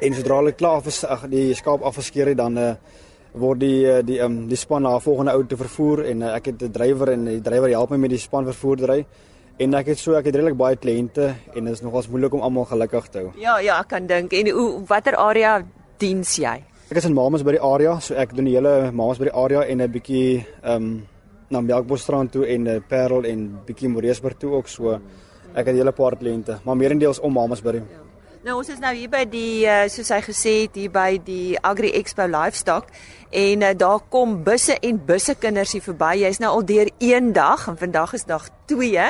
En 0.00 0.14
sodra 0.14 0.36
hulle 0.36 0.52
klaar 0.52 0.86
is 0.86 1.04
die 1.28 1.54
skaap 1.54 1.82
afgeskeer 1.82 2.26
het 2.26 2.36
dan 2.36 2.58
uh, 2.58 2.74
word 3.32 3.60
die 3.60 4.02
die 4.02 4.20
um, 4.22 4.48
die 4.48 4.56
span 4.56 4.82
na 4.82 4.98
volgende 4.98 5.32
ou 5.32 5.46
te 5.46 5.56
vervoer 5.56 6.04
en 6.04 6.22
uh, 6.22 6.34
ek 6.34 6.46
het 6.46 6.62
'n 6.62 6.70
drywer 6.70 7.08
en 7.12 7.24
die 7.24 7.40
drywer 7.40 7.70
help 7.70 7.90
my 7.90 7.96
met 7.96 8.10
die 8.10 8.18
span 8.18 8.44
vervoerdery. 8.44 9.06
En 9.62 9.74
ek 9.78 9.92
het 9.92 10.00
so 10.02 10.16
ek 10.18 10.26
het 10.26 10.34
redelik 10.34 10.56
baie 10.58 10.74
kliënte 10.74 11.28
en 11.54 11.68
dit 11.68 11.74
is 11.76 11.82
nogals 11.84 12.08
moeilik 12.10 12.32
om 12.34 12.42
almal 12.42 12.64
gelukkig 12.66 13.04
te 13.06 13.20
hou. 13.22 13.28
Ja, 13.38 13.60
ja, 13.62 13.78
ek 13.78 13.92
kan 13.92 14.08
dink. 14.10 14.34
En 14.34 14.50
hoe 14.50 14.82
watter 14.90 15.14
area 15.14 15.60
diens 16.02 16.32
jy? 16.42 16.56
Ek 16.90 16.98
is 16.98 17.06
in 17.06 17.14
Mamas 17.14 17.44
by 17.46 17.54
die 17.54 17.62
area, 17.62 17.94
so 18.02 18.18
ek 18.18 18.34
doen 18.34 18.48
die 18.50 18.56
hele 18.56 18.90
Mamas 18.90 19.20
by 19.22 19.28
die 19.30 19.36
area 19.44 19.62
en 19.62 19.82
'n 19.82 19.90
bietjie 19.90 20.46
ehm 20.62 20.74
um, 20.74 21.06
na 21.50 21.60
Melkbosstrand 21.60 22.32
toe 22.32 22.46
en 22.46 22.66
uh, 22.66 22.80
Parel 22.88 23.24
en 23.24 23.60
bietjie 23.66 23.88
Moreesburg 23.88 24.38
toe 24.38 24.52
ook 24.58 24.68
so. 24.68 24.98
Ek 25.54 25.66
het 25.66 25.74
'n 25.74 25.78
hele 25.78 25.92
paar 25.92 26.16
kliënte, 26.16 26.58
maar 26.64 26.76
meerendeels 26.76 27.20
om 27.20 27.32
Mamas 27.32 27.62
by. 27.62 27.74
Ja. 27.74 28.04
Nou 28.44 28.58
ons 28.58 28.68
is 28.68 28.78
nou 28.78 28.90
hier 28.92 29.08
by 29.08 29.22
die 29.24 29.64
uh, 29.64 29.86
soos 29.88 30.10
hy 30.12 30.20
gesê 30.20 30.50
het 30.66 30.74
hier 30.76 30.90
by 30.90 31.16
die 31.24 31.56
Agri 31.64 31.94
Expo 31.96 32.26
Livestock 32.26 32.90
en 33.34 33.64
uh, 33.66 33.72
daar 33.74 33.98
kom 34.12 34.36
busse 34.46 34.76
en 34.78 34.98
busse 35.06 35.34
kinders 35.42 35.72
hier 35.74 35.82
verby. 35.82 36.12
Jy's 36.22 36.38
nou 36.42 36.52
al 36.54 36.64
deur 36.66 36.90
een 37.02 37.32
dag 37.34 37.66
en 37.68 37.78
vandag 37.80 38.14
is 38.14 38.24
dag 38.28 38.46
2. 38.70 39.08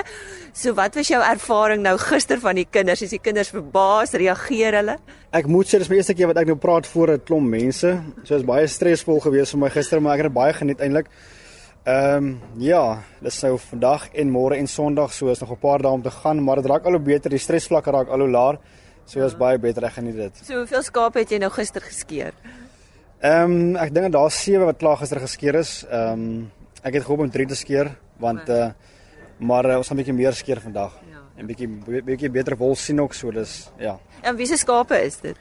So 0.56 0.72
wat 0.78 0.96
was 0.96 1.10
jou 1.12 1.20
ervaring 1.20 1.84
nou 1.84 1.94
gister 2.00 2.40
van 2.40 2.56
die 2.56 2.64
kinders? 2.64 3.04
Is 3.04 3.12
die 3.12 3.20
kinders 3.20 3.52
verbaas? 3.52 4.16
Reageer 4.16 4.78
hulle? 4.80 4.96
Ek 5.36 5.48
moet 5.50 5.68
sê 5.68 5.80
dis 5.82 5.90
my 5.92 6.00
eerste 6.00 6.16
keer 6.16 6.32
wat 6.32 6.40
ek 6.40 6.48
nou 6.48 6.56
praat 6.56 6.88
voor 6.88 7.12
'n 7.12 7.24
klomp 7.28 7.48
mense. 7.48 7.90
So 8.24 8.36
is 8.36 8.48
baie 8.48 8.66
stresvol 8.66 9.20
geweest 9.20 9.52
vir 9.52 9.60
my 9.60 9.70
gister, 9.70 10.00
maar 10.00 10.16
ek 10.16 10.24
het 10.24 10.32
baie 10.32 10.52
geniet 10.52 10.80
eintlik. 10.80 11.12
Ehm 11.84 12.16
um, 12.16 12.40
ja, 12.58 13.02
dis 13.20 13.42
nou 13.42 13.58
vandag 13.58 14.08
en 14.14 14.30
môre 14.30 14.56
en 14.56 14.66
Sondag, 14.66 15.12
so 15.12 15.28
is 15.28 15.40
nog 15.40 15.50
'n 15.50 15.60
paar 15.60 15.82
dae 15.82 15.92
om 15.92 16.02
te 16.02 16.10
gaan, 16.10 16.42
maar 16.42 16.56
dit 16.56 16.66
raak 16.66 16.86
al 16.86 16.92
hoe 16.92 17.00
beter, 17.00 17.30
die 17.30 17.38
stresvlakke 17.38 17.90
raak 17.90 18.08
al 18.08 18.20
hoe 18.20 18.30
laer. 18.30 18.58
So 19.04 19.20
is 19.24 19.36
baie 19.36 19.58
beter 19.58 19.84
ek 19.84 19.92
geniet 19.92 20.16
dit. 20.16 20.40
So 20.46 20.54
hoeveel 20.54 20.82
skape 20.82 21.18
het 21.18 21.30
jy 21.30 21.38
nou 21.38 21.50
gister 21.50 21.82
geskeer? 21.82 22.32
Ehm 23.24 23.52
um, 23.52 23.76
ek 23.80 23.88
dink 23.96 24.12
daar's 24.12 24.36
7 24.44 24.66
wat 24.68 24.76
klaar 24.76 24.98
gister 25.00 25.16
geskeer 25.22 25.56
is. 25.56 25.70
Ehm 25.88 26.24
um, 26.24 26.50
ek 26.84 26.98
het 26.98 27.04
gehoop 27.06 27.22
om 27.24 27.30
3 27.32 27.46
te 27.48 27.56
skeer 27.56 27.88
want 28.20 28.48
eh 28.52 28.66
uh, 28.66 28.72
maar 29.38 29.64
uh, 29.64 29.76
ons 29.78 29.88
gaan 29.88 29.96
'n 29.96 30.02
bietjie 30.02 30.14
meer 30.14 30.32
skeer 30.32 30.60
vandag. 30.60 30.92
Ja. 31.10 31.22
En 31.36 31.46
bietjie 31.46 31.68
bietjie 32.04 32.30
beter 32.30 32.56
wol 32.56 32.74
sien 32.74 33.00
ook 33.00 33.14
so 33.14 33.30
dis 33.30 33.70
ja. 33.78 33.98
En 34.22 34.36
wie 34.36 34.46
se 34.46 34.56
skape 34.56 35.00
is 35.04 35.16
dit? 35.20 35.36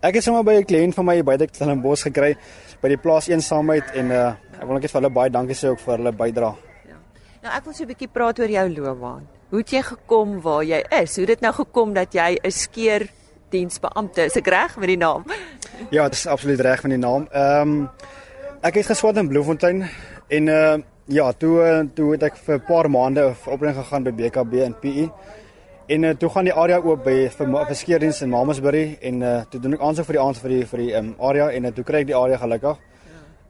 Ek 0.00 0.14
het 0.14 0.22
sommer 0.22 0.44
by 0.44 0.60
'n 0.60 0.64
kliënt 0.64 0.94
van 0.94 1.04
my 1.04 1.22
by 1.22 1.36
dit 1.36 1.60
in 1.60 1.70
'n 1.70 1.80
bos 1.80 2.02
gekry 2.02 2.36
by 2.82 2.88
die 2.88 2.98
plaas 2.98 3.28
eensaamheid 3.28 3.94
en 3.94 4.10
uh, 4.10 4.34
ek 4.60 4.66
wil 4.66 4.74
net 4.74 4.90
vir 4.90 5.00
hulle 5.00 5.12
baie 5.12 5.30
dankie 5.30 5.56
sê 5.56 5.68
ook 5.68 5.80
vir 5.80 5.96
hulle 5.96 6.12
bydrae. 6.12 6.54
Ja. 6.88 6.96
Nou 7.42 7.56
ek 7.56 7.64
wil 7.64 7.72
so 7.72 7.82
'n 7.84 7.88
bietjie 7.88 8.12
praat 8.12 8.38
oor 8.38 8.50
jou 8.50 8.68
loopbaan. 8.68 9.26
Hoe 9.50 9.58
het 9.58 9.70
jy 9.70 9.82
gekom 9.82 10.40
waar 10.40 10.64
jy 10.64 10.84
is? 10.90 11.16
Hoe 11.16 11.24
het 11.24 11.28
dit 11.28 11.40
nou 11.40 11.52
gekom 11.52 11.94
dat 11.94 12.12
jy 12.12 12.36
'n 12.44 12.50
skeerdiensbeampte 12.50 14.24
is? 14.24 14.36
Ek 14.36 14.46
reg 14.46 14.76
met 14.76 14.88
die 14.88 14.98
naam? 14.98 15.24
Ja, 15.90 16.04
dit 16.04 16.14
is 16.14 16.26
absoluut 16.26 16.60
reg 16.60 16.82
met 16.82 16.90
die 16.96 17.00
naam. 17.00 17.28
Ehm 17.30 17.60
um, 17.60 17.88
ek 18.60 18.74
het 18.74 18.86
geswat 18.86 19.16
in 19.16 19.28
Bloemfontein 19.28 19.88
en 20.28 20.48
uh 20.48 20.76
Ja, 21.06 21.30
toe 21.32 21.60
eh, 21.62 21.84
toe 21.94 22.08
het 22.16 22.22
ek 22.26 22.36
vir 22.36 22.56
'n 22.56 22.64
paar 22.66 22.90
maande 22.90 23.26
op 23.26 23.46
opleiding 23.46 23.84
gegaan 23.84 24.02
by 24.02 24.10
BKB 24.10 24.52
in 24.54 24.74
PE. 24.80 25.10
En 25.86 26.02
uh, 26.02 26.10
toe 26.10 26.28
gaan 26.28 26.44
die 26.44 26.54
area 26.54 26.80
oop 26.80 27.04
by 27.04 27.30
vir, 27.30 27.46
vir 27.66 27.74
skeerdiens 27.74 28.22
in 28.22 28.28
Mamasbury 28.28 28.98
en 29.00 29.22
uh, 29.22 29.44
toe 29.50 29.60
doen 29.60 29.74
ek 29.74 29.80
aansoek 29.80 30.06
vir 30.06 30.12
die 30.12 30.22
aand 30.22 30.38
vir 30.38 30.50
die 30.50 30.66
vir 30.66 30.78
die 30.78 30.96
um, 30.98 31.14
area 31.20 31.50
en 31.50 31.64
uh, 31.64 31.70
toe 31.70 31.84
kry 31.84 32.00
ek 32.00 32.06
die 32.06 32.16
area 32.16 32.36
gelukkig. 32.36 32.76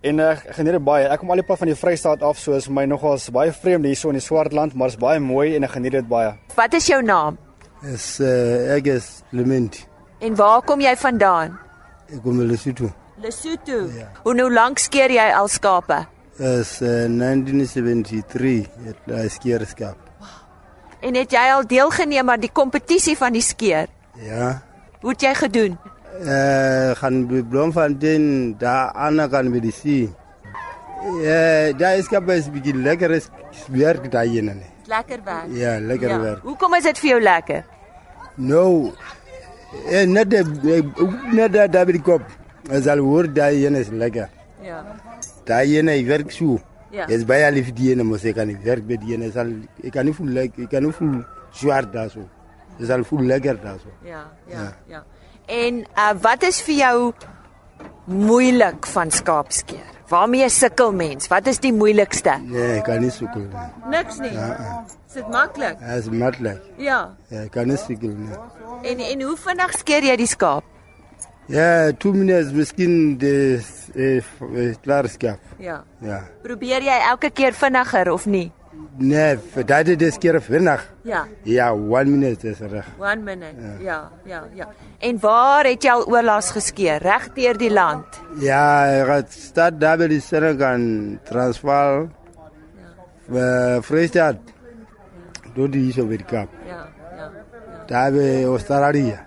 En 0.02 0.18
uh, 0.18 0.30
ek 0.30 0.52
geniet 0.52 0.72
dit 0.72 0.84
baie. 0.84 1.08
Ek 1.08 1.18
kom 1.18 1.30
al 1.30 1.40
die 1.40 1.46
pad 1.46 1.58
van 1.58 1.68
die 1.68 1.74
Vrystaat 1.74 2.22
af, 2.22 2.38
so 2.38 2.52
is 2.52 2.68
my 2.68 2.84
nogals 2.84 3.30
baie 3.30 3.52
vreemd 3.52 3.88
hierso 3.88 4.08
in 4.08 4.20
die 4.20 4.26
Swartland, 4.26 4.74
maar 4.74 4.88
dit 4.88 4.98
is 4.98 5.00
baie 5.00 5.18
mooi 5.18 5.56
en 5.56 5.64
ek 5.64 5.70
geniet 5.70 5.92
dit 5.92 6.08
baie. 6.08 6.36
Wat 6.56 6.74
is 6.74 6.86
jou 6.86 7.02
naam? 7.02 7.38
Is 7.82 8.20
uh, 8.20 8.76
ek 8.76 8.86
is 8.86 9.22
Clement. 9.30 9.86
En 10.20 10.36
waar 10.36 10.60
kom 10.60 10.80
jy 10.80 10.96
vandaan? 10.96 11.56
Ek 12.06 12.20
kom 12.22 12.36
van 12.38 12.46
Lesotho. 12.46 12.92
Lesotho. 13.18 13.78
Ja. 13.96 14.06
Hoe 14.22 14.34
nou 14.38 14.46
lank 14.52 14.78
skeer 14.78 15.10
jy 15.10 15.24
al 15.34 15.48
skape? 15.50 16.04
Is 16.36 16.76
uh, 16.84 17.08
1973 17.10 18.68
het 18.86 19.08
hy 19.10 19.24
skeerskap. 19.32 19.98
En 21.02 21.16
het 21.18 21.34
jy 21.34 21.42
al 21.54 21.66
deelgeneem 21.66 22.30
aan 22.30 22.44
die 22.44 22.52
kompetisie 22.52 23.16
van 23.18 23.34
die 23.34 23.42
skeer? 23.42 23.90
Ja. 24.22 24.52
Hoe 25.02 25.14
het 25.14 25.26
jy 25.26 25.34
gedoen? 25.40 25.76
Eh 26.16 26.94
gaan 26.96 27.26
by 27.28 27.42
Bloemfontein 27.44 28.54
daar 28.60 28.94
aan 28.94 29.20
kan 29.30 29.50
by 29.52 29.60
die 29.60 29.74
see. 29.74 30.06
Ja, 31.22 31.72
daar 31.76 31.98
is 31.98 32.06
skap 32.06 32.30
is 32.32 32.48
bietjie 32.50 32.74
lekker 32.74 33.10
is 33.18 33.28
werk 33.68 34.06
daai 34.10 34.38
ene. 34.38 34.56
Lekker 34.86 35.20
werk. 35.24 35.50
Ja, 35.52 35.76
lekker 35.80 36.08
ja. 36.08 36.20
werk. 36.20 36.42
Hoekom 36.42 36.74
is 36.78 36.86
dit 36.86 36.98
vir 37.02 37.10
jou 37.10 37.20
lekker? 37.20 37.66
Nou 38.36 38.92
eh 39.90 40.06
net 40.06 40.30
de 40.30 40.42
net 41.32 41.52
daar 41.52 41.70
daar 41.70 41.86
by 41.86 41.92
die 41.92 42.02
kop. 42.02 42.22
As 42.70 42.86
al 42.86 42.98
hoor 42.98 43.26
daai 43.32 43.66
ene 43.66 43.80
is 43.80 43.88
lekker. 43.88 44.28
Ja. 44.62 44.82
Daai 45.46 45.78
ene 45.78 45.92
hy 45.92 46.04
werk 46.06 46.32
so. 46.32 46.58
Ja. 46.90 47.06
Is 47.08 47.24
baie 47.24 47.50
lief 47.52 47.72
die 47.74 47.90
ene 47.92 48.04
mos 48.04 48.24
ek 48.24 48.36
kan 48.38 48.48
nie 48.48 48.58
werk 48.64 48.86
by 48.86 48.96
die 48.96 49.14
ene 49.14 49.30
sal 49.32 49.50
ek 49.82 49.92
kan 49.92 50.06
nie 50.06 50.14
voel 50.16 50.32
lekker, 50.38 50.64
ek 50.64 50.70
kan 50.70 50.82
nie 50.82 50.92
voel 50.92 51.18
swaar 51.52 51.90
daar 51.92 52.10
so. 52.10 52.24
Dis 52.78 52.90
al 52.90 53.04
voel 53.04 53.26
lekker 53.32 53.60
daar 53.62 53.78
so. 53.82 53.92
Ja, 54.04 54.24
ja, 54.50 54.72
ja. 54.88 55.02
En 55.46 55.84
uh, 55.94 56.12
wat 56.22 56.42
is 56.42 56.60
vir 56.66 56.74
jou 56.74 57.12
moeilik 58.06 58.86
van 58.86 59.10
skaapskeer? 59.10 59.95
Waarmee 60.08 60.48
sukkel 60.48 60.92
mens? 60.92 61.26
Wat 61.28 61.46
is 61.50 61.58
die 61.58 61.72
moeilikste? 61.74 62.36
Nee, 62.44 62.76
ek 62.78 62.84
kan 62.86 63.00
nie 63.02 63.10
sukkel 63.10 63.42
nie. 63.48 63.64
Niks 63.90 64.20
nie. 64.22 64.30
Ja, 64.32 64.84
Is 65.08 65.14
dit 65.18 65.28
maklik? 65.32 65.78
dit 65.80 65.98
is 66.04 66.08
maklik. 66.10 66.60
Ja. 66.78 67.00
Ja, 67.32 67.40
ek 67.46 67.50
kan 67.56 67.66
nie 67.68 67.76
sukkel 67.80 68.12
nie. 68.14 68.36
En 68.86 68.98
en 69.02 69.22
hoe 69.26 69.36
vinnig 69.36 69.72
skeer 69.80 70.02
jy 70.06 70.16
die 70.16 70.26
skaap? 70.30 70.64
Ja, 71.48 71.90
2 71.92 72.12
minute 72.12 72.54
miskien 72.54 73.18
de 73.18 73.62
eh, 73.94 74.74
klaar 74.82 75.08
skap. 75.08 75.38
Ja. 75.58 75.82
Ja. 76.02 76.20
Probeer 76.42 76.82
jy 76.82 76.96
elke 77.10 77.30
keer 77.30 77.52
vinniger 77.54 78.10
of 78.12 78.26
nie? 78.26 78.50
Nee, 78.98 79.36
vir 79.52 79.64
daai 79.68 79.96
dis 79.96 80.16
keer 80.18 80.38
vinnig. 80.40 80.80
Ja. 81.04 81.26
Ja, 81.44 81.68
1 81.74 82.10
minute 82.10 82.48
is 82.48 82.60
reg. 82.60 82.86
1 82.98 83.24
minute. 83.24 83.76
Ja, 83.84 84.10
ja, 84.24 84.44
ja. 84.54 84.68
En 84.98 85.18
waar 85.20 85.68
het 85.68 85.84
jy 85.84 85.90
al 85.92 86.06
oorlaas 86.08 86.50
geskeer? 86.50 87.02
Reg 87.04 87.28
deur 87.36 87.58
die 87.60 87.70
land. 87.70 88.20
Ja, 88.40 88.86
het 89.10 89.32
stad 89.32 89.80
daar 89.80 89.98
by 90.00 90.08
die 90.08 90.20
Senegal 90.20 90.80
Transvaal. 91.28 92.08
Ja. 93.28 93.82
Vrystaat. 93.82 94.40
Door 95.54 95.70
die 95.70 95.92
so 95.92 96.06
weer 96.08 96.24
kap. 96.24 96.48
Ja, 96.66 96.86
ja. 97.16 97.30
Daar 97.86 98.12
by 98.12 98.44
Australië. 98.48 99.18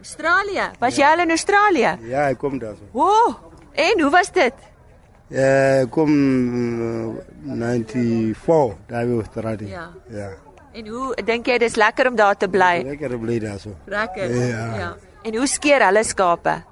Australië. 0.00 0.70
Was 0.80 0.96
jy 0.96 1.04
al 1.04 1.20
in 1.26 1.30
Australië? 1.36 1.96
Ja, 2.08 2.28
ek 2.32 2.38
kom 2.40 2.58
daar 2.58 2.76
so. 2.78 2.88
Oh, 2.96 3.36
en 3.76 4.00
hoe 4.00 4.10
was 4.10 4.32
dit? 4.32 4.68
Ja, 5.28 5.84
ek 5.84 5.90
kom 5.92 6.10
uh, 6.10 7.20
94 7.44 8.76
daar 8.86 9.06
by 9.06 9.12
Australië. 9.12 9.68
Ja. 9.68 9.90
Ja. 10.08 10.30
En 10.72 10.86
hoe 10.86 11.14
dink 11.24 11.46
jy 11.46 11.58
dis 11.58 11.76
lekker 11.76 12.08
om 12.10 12.16
daar 12.16 12.36
te 12.36 12.48
bly? 12.48 12.82
Lekker 12.86 13.18
bly 13.18 13.38
daar 13.42 13.58
so. 13.58 13.74
Lekker. 13.90 14.34
Ja. 14.34 14.66
ja. 14.78 14.90
En 15.22 15.36
hoe 15.36 15.46
skeer 15.46 15.84
hulle 15.84 16.04
skape? 16.04 16.62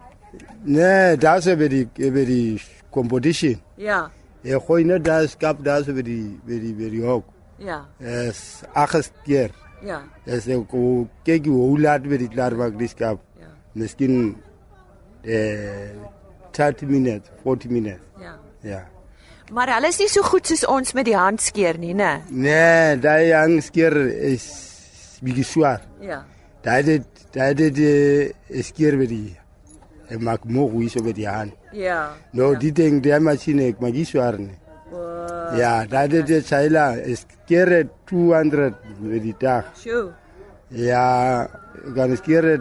Nee, 0.62 1.16
daar 1.16 1.42
so 1.42 1.57
by 1.57 1.68
die 1.68 1.87
by 1.96 2.24
die 2.28 2.61
competition. 2.94 3.59
Ja. 3.76 4.11
Ek 4.44 4.62
gooi 4.68 4.85
net 4.87 5.04
daar 5.04 5.26
skap 5.28 5.64
daar 5.64 5.83
so 5.85 5.94
by 5.96 6.04
die 6.07 6.38
by 6.46 6.61
die 6.62 6.74
by 6.78 6.90
die 6.92 7.02
hok. 7.04 7.24
Ja. 7.59 7.81
Es 7.98 8.62
agt 8.72 9.12
keer. 9.24 9.50
Ja. 9.83 10.02
Es 10.26 10.46
ek 10.46 10.76
kyk 11.26 11.48
hoe 11.50 11.78
laat 11.81 12.07
by 12.07 12.20
die 12.20 12.31
klaar 12.31 12.54
maak 12.59 12.78
die 12.78 12.90
skap. 12.90 13.22
Ja. 13.40 13.50
Miskien 13.74 14.37
eh 15.22 15.96
30 16.52 16.88
minutes, 16.88 17.31
40 17.44 17.70
minutes. 17.70 18.02
Ja. 18.20 18.38
Ja. 18.62 18.85
Maar 19.50 19.70
hulle 19.74 19.88
is 19.88 19.98
nie 20.02 20.08
so 20.12 20.22
goed 20.26 20.48
soos 20.48 20.64
ons 20.68 20.92
met 20.96 21.06
die 21.08 21.16
hand 21.16 21.40
skeer 21.40 21.78
nie, 21.80 21.94
né? 21.96 22.18
Nee, 22.28 22.96
daai 23.00 23.32
hangskeer 23.32 23.96
is 24.32 24.44
bietjie 25.24 25.46
swaar. 25.46 25.84
Ja. 26.04 26.22
Daai 26.64 26.82
dit 26.84 27.22
daai 27.32 27.52
dit 27.56 27.80
eh, 27.80 28.62
skeer 28.64 28.98
by 29.00 29.06
die 29.08 29.37
ek 30.08 30.20
maak 30.24 30.44
moeg 30.48 30.72
hoe 30.74 30.88
so 30.92 31.04
by 31.04 31.14
die 31.16 31.28
hand. 31.28 31.56
Ja. 31.72 32.14
No, 32.37 32.52
die 32.61 32.72
ding 32.76 33.00
die 33.04 33.16
masjien 33.24 33.62
ek 33.64 33.80
maak 33.80 33.96
nie 33.96 34.06
swaar 34.08 34.37
nie. 34.40 34.56
Wow. 34.92 35.56
Ja, 35.56 35.72
daai 35.88 36.08
dit 36.12 36.32
China 36.48 36.90
is 37.00 37.24
skeer 37.24 37.72
200 38.08 38.82
by 39.00 39.20
die 39.24 39.37
dag. 39.40 39.72
Sjoe. 39.80 40.11
Ja, 40.76 41.48
kan 41.96 42.12
skeer 42.20 42.58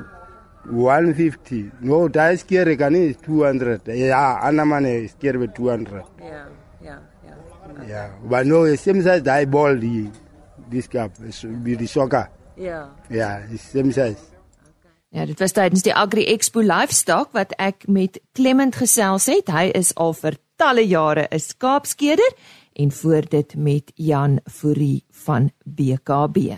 150. 0.67 1.83
No, 1.87 2.05
daai 2.07 2.37
skeer 2.39 2.71
kan 2.79 2.95
nie 2.95 3.11
200. 3.25 3.91
Ja, 3.95 4.39
ander 4.47 4.67
man 4.67 4.87
skeer 5.11 5.39
by 5.39 5.51
200. 5.55 6.07
Ja. 6.23 6.45
Ja, 7.85 8.09
maar 8.29 8.45
no, 8.45 8.63
same 8.75 9.01
size 9.01 9.21
daai 9.21 9.45
ball 9.47 9.79
die 9.79 10.09
die 10.69 10.81
skap 10.81 11.11
is 11.27 11.43
by 11.63 11.75
die 11.79 11.87
sokker. 11.87 12.27
Ja. 12.57 12.89
Ja, 13.09 13.37
is 13.53 13.69
same 13.71 13.91
size. 13.91 14.17
Ja, 15.09 15.25
dit 15.25 15.39
was 15.39 15.53
tydens 15.55 15.85
die 15.85 15.93
Agri 15.95 16.25
Expo 16.27 16.59
Livestock 16.59 17.31
wat 17.37 17.53
ek 17.57 17.85
met 17.87 18.19
Clement 18.35 18.75
gesels 18.75 19.29
het. 19.31 19.47
Hy 19.53 19.69
is 19.77 19.93
al 19.95 20.13
vir 20.17 20.35
talle 20.59 20.83
jare 20.83 21.27
'n 21.31 21.39
skaapskeder 21.39 22.31
en 22.73 22.91
voor 22.91 23.21
dit 23.29 23.55
met 23.55 23.91
Jan 23.95 24.39
Fourie 24.45 25.03
van 25.11 25.51
BKB. 25.63 26.57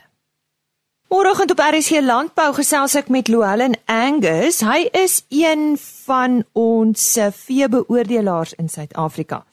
Môreoggend 1.10 1.52
op 1.52 1.60
RSC 1.60 2.02
Landbou 2.02 2.54
gesels 2.54 2.96
ek 2.96 3.08
met 3.10 3.28
Louwelen 3.28 3.74
Angus. 3.86 4.60
Hy 4.62 4.90
is 4.92 5.26
een 5.30 5.78
van 6.06 6.44
ons 6.54 7.18
veebeoordelaars 7.32 8.54
in 8.54 8.70
Suid-Afrika. 8.70 9.46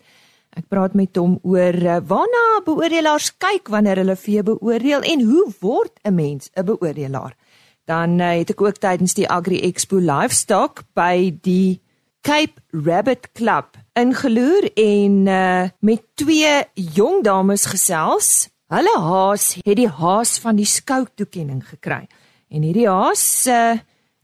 Ek 0.57 0.71
praat 0.73 0.95
met 0.97 1.19
hom 1.21 1.35
oor 1.45 1.77
eh, 1.77 1.99
waarna 2.09 2.45
beoordelaars 2.65 3.35
kyk 3.43 3.69
wanneer 3.73 4.01
hulle 4.01 4.17
vee 4.17 4.41
beoordeel 4.45 5.05
en 5.05 5.25
hoe 5.29 5.45
word 5.61 5.93
'n 6.03 6.15
mens 6.15 6.49
'n 6.57 6.65
beoordelaar? 6.65 7.37
Dan 7.85 8.19
uh, 8.19 8.41
het 8.41 8.51
ek 8.51 8.61
ook 8.61 8.79
tydens 8.81 9.15
die 9.15 9.29
Agri 9.29 9.61
Expo 9.61 10.01
Livestock 10.01 10.83
by 10.95 11.31
die 11.43 11.81
Cape 12.21 12.59
Rabbit 12.73 13.29
Club 13.33 13.77
ingeloer 13.95 14.73
en 14.75 15.27
uh, 15.27 15.69
met 15.79 16.03
twee 16.15 16.65
jong 16.75 17.23
dames 17.23 17.67
gesels. 17.67 18.49
Hulle 18.67 18.97
haas 18.99 19.55
het 19.63 19.77
die 19.77 19.89
haas 19.89 20.39
van 20.39 20.57
die 20.57 20.67
skou 20.67 21.05
toekenning 21.15 21.63
gekry. 21.63 22.09
En 22.51 22.63
hierdie 22.63 22.89
haas 22.89 23.47
uh, 23.47 23.79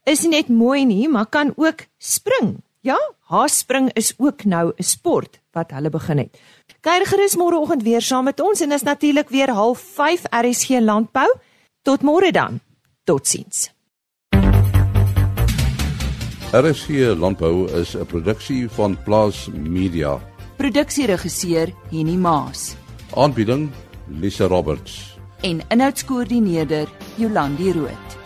is 0.05 0.25
nie 0.25 0.41
net 0.41 0.49
mooi 0.49 0.85
nie, 0.85 1.09
maar 1.09 1.27
kan 1.27 1.53
ook 1.57 1.87
spring. 1.99 2.65
Ja, 2.81 2.99
haasspring 3.31 3.93
is 3.95 4.15
ook 4.19 4.45
nou 4.45 4.73
'n 4.75 4.83
sport 4.83 5.42
wat 5.53 5.71
hulle 5.71 5.91
begin 5.91 6.19
het. 6.19 6.39
Kuier 6.81 7.07
gerus 7.07 7.37
môreoggend 7.37 7.83
weer 7.83 8.01
saam 8.03 8.25
met 8.25 8.41
ons 8.41 8.61
en 8.61 8.73
is 8.73 8.83
natuurlik 8.83 9.29
weer 9.29 9.49
05:30 9.49 10.29
RSG 10.31 10.81
Landbou. 10.81 11.29
Tot 11.83 12.03
môre 12.03 12.31
dan. 12.31 12.61
Totsiens. 13.05 13.71
RSC 16.53 16.89
Landbou 17.17 17.69
is 17.81 17.95
'n 17.97 18.07
produksie 18.07 18.69
van 18.69 18.97
Plaas 19.05 19.49
Media. 19.53 20.21
Produksieregisseur 20.57 21.73
Henny 21.91 22.17
Maas 22.17 22.75
Aanbieding 23.17 23.71
Lisa 24.21 24.47
Roberts. 24.47 25.17
en 25.41 25.61
inhoudskoördineerder 25.69 26.89
Jolandi 27.17 27.73
Root. 27.73 28.22